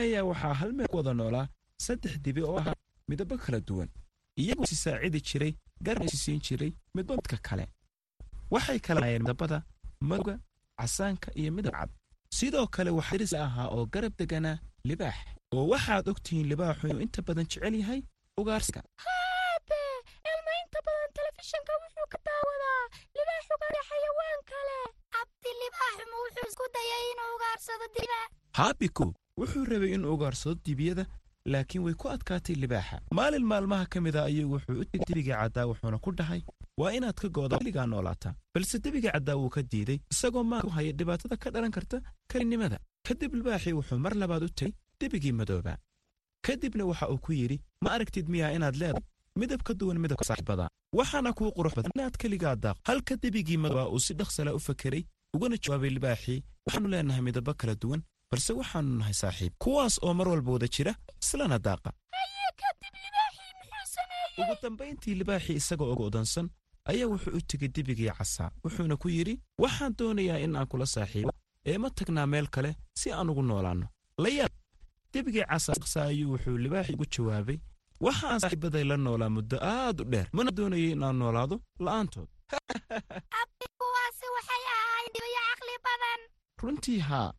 ayaa 0.04 0.24
waxaa 0.32 0.54
hal 0.60 0.72
meel 0.78 0.88
ku 0.92 0.98
wada 0.98 1.14
noolaa 1.14 1.48
saddex 1.86 2.14
dibi 2.26 2.42
oo 2.44 2.58
ahaa 2.62 2.76
midabo 3.10 3.38
kala 3.38 3.60
duwan. 3.68 3.90
Iyagoo 4.42 4.66
si 4.66 4.76
saacidi 4.76 5.20
jiray 5.28 5.54
garab 5.86 6.04
isi 6.04 6.18
siin 6.24 6.40
jiray 6.46 6.72
midba 6.96 7.14
midka 7.16 7.38
kale. 7.48 7.66
Waxay 8.54 8.80
kala 8.80 9.02
hayeen 9.06 9.22
midabada 9.24 9.58
madowga 10.10 10.36
casaanka 10.80 11.30
iyo 11.40 11.52
midab 11.52 11.74
cad. 11.74 11.90
Sidoo 12.38 12.68
kale 12.76 12.90
waxaa 12.98 13.18
deris 13.18 13.32
la 13.34 13.44
ahaa 13.48 13.68
oo 13.76 13.86
garab 13.94 14.14
deganaa 14.20 14.58
libaax 14.90 15.18
oo 15.56 15.66
waxaad 15.74 16.08
og 16.12 16.20
tihiin 16.26 16.48
libaaxu 16.52 16.88
inuu 16.88 17.02
inta 17.06 17.22
badan 17.28 17.46
jecel 17.52 17.76
yahay 17.82 18.02
ugaarsiga 18.42 18.82
haabe 19.06 19.80
elma 20.32 20.52
inta 20.64 20.80
badan 20.88 21.10
telefishinka 21.18 21.74
wuxuu 21.84 22.08
ka 22.14 22.18
daawadaa 22.28 22.82
libaax 23.18 23.46
ugaadha 23.56 23.82
xayawaan 23.90 24.42
kale. 24.52 24.78
Abdi 25.22 25.50
libaaxuma 25.62 26.16
wuxuu 26.24 26.46
isku 26.50 26.66
dayay 26.76 27.04
inuu 27.14 27.30
ugaarsado 27.38 27.86
diba 27.96 28.20
haabiko 28.60 29.06
wuxuu 29.40 29.66
rabay 29.72 29.92
inuu 29.98 30.14
ugaarsado 30.18 30.56
dibiyada 30.66 31.04
laakiin 31.54 31.84
way 31.86 31.94
ku 32.02 32.06
adkaatay 32.16 32.56
libaaxa. 32.64 32.98
Maalin 33.18 33.46
maalmaha 33.52 33.86
ka 33.94 33.98
mid 34.06 34.16
a 34.20 34.24
ayuu 34.30 34.52
wuxuu 34.54 34.76
u 34.82 34.86
tegay 34.86 35.06
debigii 35.10 35.34
caddaa 35.42 35.66
wuxuuna 35.72 35.98
ku 36.06 36.10
dhahay 36.20 36.42
waa 36.82 36.92
inaad 36.98 37.18
ka 37.22 37.28
gooda 37.36 37.58
weligaa 37.62 37.88
noolaataa 37.94 38.34
balse 38.54 38.76
debigii 38.86 39.12
caddaa 39.16 39.36
wuu 39.42 39.50
ka 39.56 39.62
diiday 39.72 39.98
isagoo 40.14 40.44
maanka 40.52 40.68
u 40.68 40.76
haya 40.78 40.92
dhibaatada 41.00 41.36
ka 41.44 41.50
dhalan 41.54 41.72
karta 41.78 41.98
kalinimada. 42.32 42.78
Kadib 43.08 43.34
libaaxii 43.40 43.74
wuxuu 43.80 43.98
mar 44.06 44.14
labaad 44.22 44.44
u 44.48 44.50
tegay 44.60 44.74
debigii 45.02 45.32
madooba 45.40 45.74
kadibna 46.46 46.84
waxa 46.90 47.06
uu 47.14 47.18
ku 47.26 47.32
yidhi 47.40 47.58
ma 47.84 47.90
aragtid 47.96 48.28
miyaa 48.34 48.52
inaad 48.58 48.76
leedahay? 48.82 49.04
Midab 49.40 49.62
ka 49.68 49.74
duwan 49.80 49.98
midabka 50.04 50.26
saaxiibada 50.30 50.66
waxaana 51.00 51.34
kuu 51.38 51.50
qurux 51.58 51.74
badan 51.78 51.92
inaad 51.96 52.16
keligaa 52.22 52.56
daaq 52.64 52.78
halka 52.88 53.14
debigii 53.24 53.58
madooba 53.64 53.90
uu 53.94 54.00
si 54.06 54.14
dhaqsala 54.20 54.52
u 54.58 54.60
fakeray 54.68 55.04
ugana 55.36 55.56
jawaabay 55.64 55.90
libaaxii 55.98 56.40
waxaannu 56.66 56.90
leenahay 56.94 57.22
midabo 57.28 57.54
kala 57.60 57.76
duwan 57.82 58.02
balse 58.32 58.52
waxaannu 58.60 58.94
nahay 59.00 59.14
saaxiib. 59.22 59.54
Kuwaas 59.64 59.96
oo 60.06 60.14
mar 60.14 60.28
walba 60.32 60.52
wada 60.56 60.68
jira 60.76 60.92
islana 61.24 61.58
daaqa. 61.66 61.90
Ugu 64.40 64.56
dambayntii 64.64 65.16
libaaxii 65.20 65.56
isagoo 65.62 65.92
og 65.94 66.02
odansan 66.08 66.48
ayaa 66.92 67.08
wuxuu 67.14 67.34
u 67.38 67.42
tegay 67.50 67.70
debigii 67.76 68.12
casaa 68.18 68.50
wuxuuna 68.64 68.96
ku 69.02 69.08
yidhi 69.10 69.34
waxaan 69.64 69.94
doonayaa 70.00 70.40
in 70.46 70.56
aan 70.56 70.68
kula 70.72 70.86
saaxiibo 70.96 71.32
ee 71.70 71.78
ma 71.78 71.90
tagnaa 71.98 72.28
meel 72.34 72.48
kale 72.56 72.72
si 73.00 73.08
aan 73.12 73.30
ugu 73.32 73.42
noolaanno 73.44 73.88
debigii 75.14 75.46
casaa 75.52 76.06
ayuu 76.12 76.30
wuxuu 76.34 76.58
libaaxii 76.66 76.96
ugu 76.98 77.06
jawaabay 77.16 77.58
waxa 78.06 78.26
aan 78.32 78.40
saaxiibaday 78.44 78.86
la 78.92 78.96
noolaa 79.06 79.32
muddo 79.38 79.58
aad 79.76 79.98
u 80.02 80.04
dheer. 80.12 80.28
Mana 80.38 80.52
doonayay 80.58 80.92
in 80.96 81.04
aan 81.04 81.18
noolaado 81.22 81.56
la'aantood. 81.86 82.30
Runtii 86.64 87.00
haa 87.10 87.30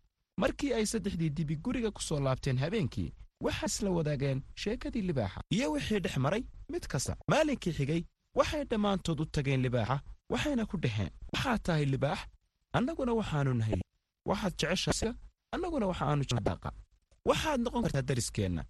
markii 0.42 0.72
ay 0.76 0.87
saddexdii 0.92 1.30
dibi 1.37 1.54
guriga 1.64 1.90
ku 1.96 2.00
soo 2.09 2.20
laabteen 2.26 2.59
habeenkii 2.62 3.11
waxay 3.44 3.68
isla 3.72 3.90
wadaageen 3.98 4.38
sheekadii 4.62 5.04
libaaxa. 5.11 5.40
Iyo 5.54 5.66
wixii 5.72 6.00
dhex 6.04 6.16
maray 6.24 6.42
mid 6.72 6.85
kasta. 6.92 7.12
Maalinkii 7.30 7.72
xigay 7.78 8.02
waxay 8.38 8.62
dhammaantood 8.70 9.18
u 9.22 9.24
tageen 9.35 9.61
libaaxa 9.66 9.96
waxayna 10.33 10.64
ku 10.70 10.76
dhaheen 10.85 11.11
waxaad 11.33 11.61
tahay 11.66 11.87
libaax 11.94 12.20
annaguna 12.76 13.12
waxaannu 13.20 13.52
nahay. 13.61 13.80
Waxaad 14.30 14.54
jeceshaasiga 14.61 15.12
annaguna 15.54 15.87
waxaannu 15.90 16.24
daaqa 16.48 16.68
waxaad 17.28 17.61
noqon 17.64 17.83
kartaa 17.83 18.02
dariskeenna. 18.09 18.62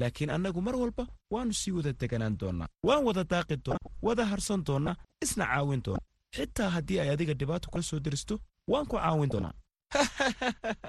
Laakiin 0.00 0.30
annagu 0.30 0.60
mar 0.66 0.76
walba 0.76 1.04
waannu 1.32 1.54
sii 1.60 1.72
wada 1.76 1.92
deganaan 2.00 2.36
doonnaa 2.40 2.68
waan 2.86 3.04
wada 3.08 3.22
daaqi 3.32 3.56
doonnaa 3.66 3.90
wada 4.06 4.24
harsan 4.32 4.60
doonnaa 4.66 4.96
isna 5.24 5.44
caawin 5.46 5.82
doonnaa. 5.86 6.06
Xitaa 6.36 6.70
haddii 6.76 7.00
ay 7.00 7.10
adiga 7.14 7.34
dhibaato 7.40 7.68
kula 7.72 7.82
soo 7.82 8.00
deristo 8.04 8.34
waan 8.70 8.86
ku 8.86 8.96
caawin 8.96 9.30
doonnaa 9.32 9.54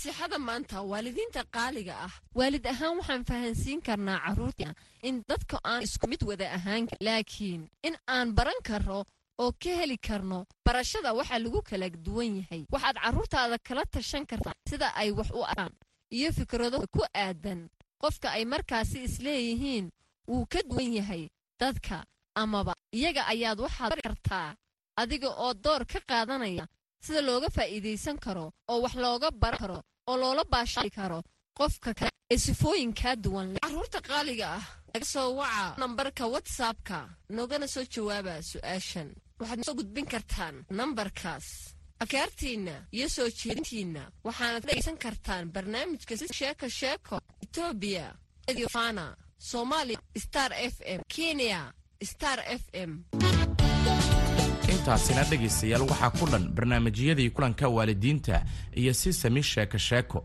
nasiixada 0.00 0.38
maanta 0.38 0.80
waalidiinta 0.82 1.44
qaaliga 1.52 1.94
ah. 2.06 2.12
Waalid 2.34 2.64
ahaan 2.66 2.96
waxaan 2.98 3.24
fahansiin 3.24 3.80
karnaa 3.82 4.18
carruurta 4.24 4.74
in 5.02 5.22
dadka 5.28 5.58
aan 5.64 5.82
isku 5.82 6.06
mid 6.08 6.22
wada 6.24 6.46
ahaan 6.56 6.88
laakiin 7.00 7.68
in 7.82 7.96
aan 8.08 8.32
baran 8.34 8.60
karno 8.64 9.04
oo 9.38 9.52
ka 9.52 9.70
heli 9.76 9.98
karno 9.98 10.46
barashada 10.64 11.12
waxaa 11.12 11.38
lagu 11.38 11.60
kala 11.62 11.90
duwan 11.90 12.36
yahay. 12.40 12.64
Waxaad 12.72 12.96
carruurtaada 12.96 13.58
kala 13.58 13.84
tashan 13.92 14.24
kartaa 14.26 14.54
sida 14.68 14.88
ay 14.96 15.10
wax 15.12 15.30
u 15.30 15.42
arkaan 15.44 15.72
iyo 16.10 16.32
fikrado 16.32 16.80
ku 16.94 17.04
aadan. 17.14 17.68
Qofka 18.00 18.32
ay 18.32 18.44
markaasi 18.44 19.04
isleeyihiin 19.04 19.90
wuu 20.28 20.46
ka 20.48 20.60
duwan 20.64 20.92
yahay 20.96 21.28
dadka 21.60 22.04
amaba. 22.34 22.72
Iyaga 22.92 23.26
ayaad 23.28 23.60
waxaad 23.60 23.90
bari 23.92 24.02
kartaa 24.02 24.56
adiga 24.96 25.28
oo 25.28 25.52
door 25.54 25.84
ka 25.84 26.00
qaadanaya 26.08 26.64
sida 27.04 27.20
looga 27.28 27.48
faa'iidaysan 27.56 28.16
karo 28.24 28.46
oo 28.70 28.78
wax 28.84 28.94
looga 29.04 29.28
baran 29.42 29.58
karo 29.62 29.78
oo 30.10 30.16
loola 30.22 30.42
baashaali 30.52 30.90
karo 30.90 31.18
qofka 31.58 31.90
kale 31.98 32.10
ee 32.32 32.38
sifooyinkaa 32.44 33.14
duwan 33.24 33.48
leh. 33.52 33.60
Carruurta 33.64 34.00
qaaliga 34.08 34.46
ah 34.58 34.64
laga 34.94 35.06
soo 35.12 35.28
waca 35.40 35.74
nambarka 35.80 36.24
watsapka 36.34 36.98
noogana 37.34 37.66
soo 37.74 37.84
jawaaba 37.94 38.34
su'aashan. 38.50 39.08
Waxaad 39.40 39.60
soo 39.66 39.74
gudbin 39.78 40.06
kartaan 40.12 40.54
nambarkaas 40.78 41.46
akaartiinna 42.02 42.74
iyo 42.96 43.08
soo 43.16 43.28
jeedintiinna. 43.38 44.02
Waxaanad 44.26 44.62
dhegaysan 44.66 44.96
kartaan 45.04 45.44
barnaamijka 45.54 46.14
si 46.20 46.26
sheeko 46.38 46.66
sheeko 46.80 47.16
etoobiya 47.44 48.06
ediofana 48.50 49.04
soomaaliya 49.48 49.98
star 50.24 50.52
f 50.74 50.76
m 50.98 51.00
kenya 51.14 51.60
star 52.12 52.38
f 52.60 52.62
m 52.88 52.90
intaasina 54.80 55.22
dhegaystayaal 55.30 55.82
waxaa 55.90 56.10
ku 56.18 56.24
dhan 56.32 56.44
barnaamijyadii 56.56 57.30
kulanka 57.36 57.68
waalidiinta 57.68 58.42
iyo 58.80 58.92
si 59.00 59.12
sami 59.12 59.42
sheeko 59.42 59.78
sheeko. 59.78 60.18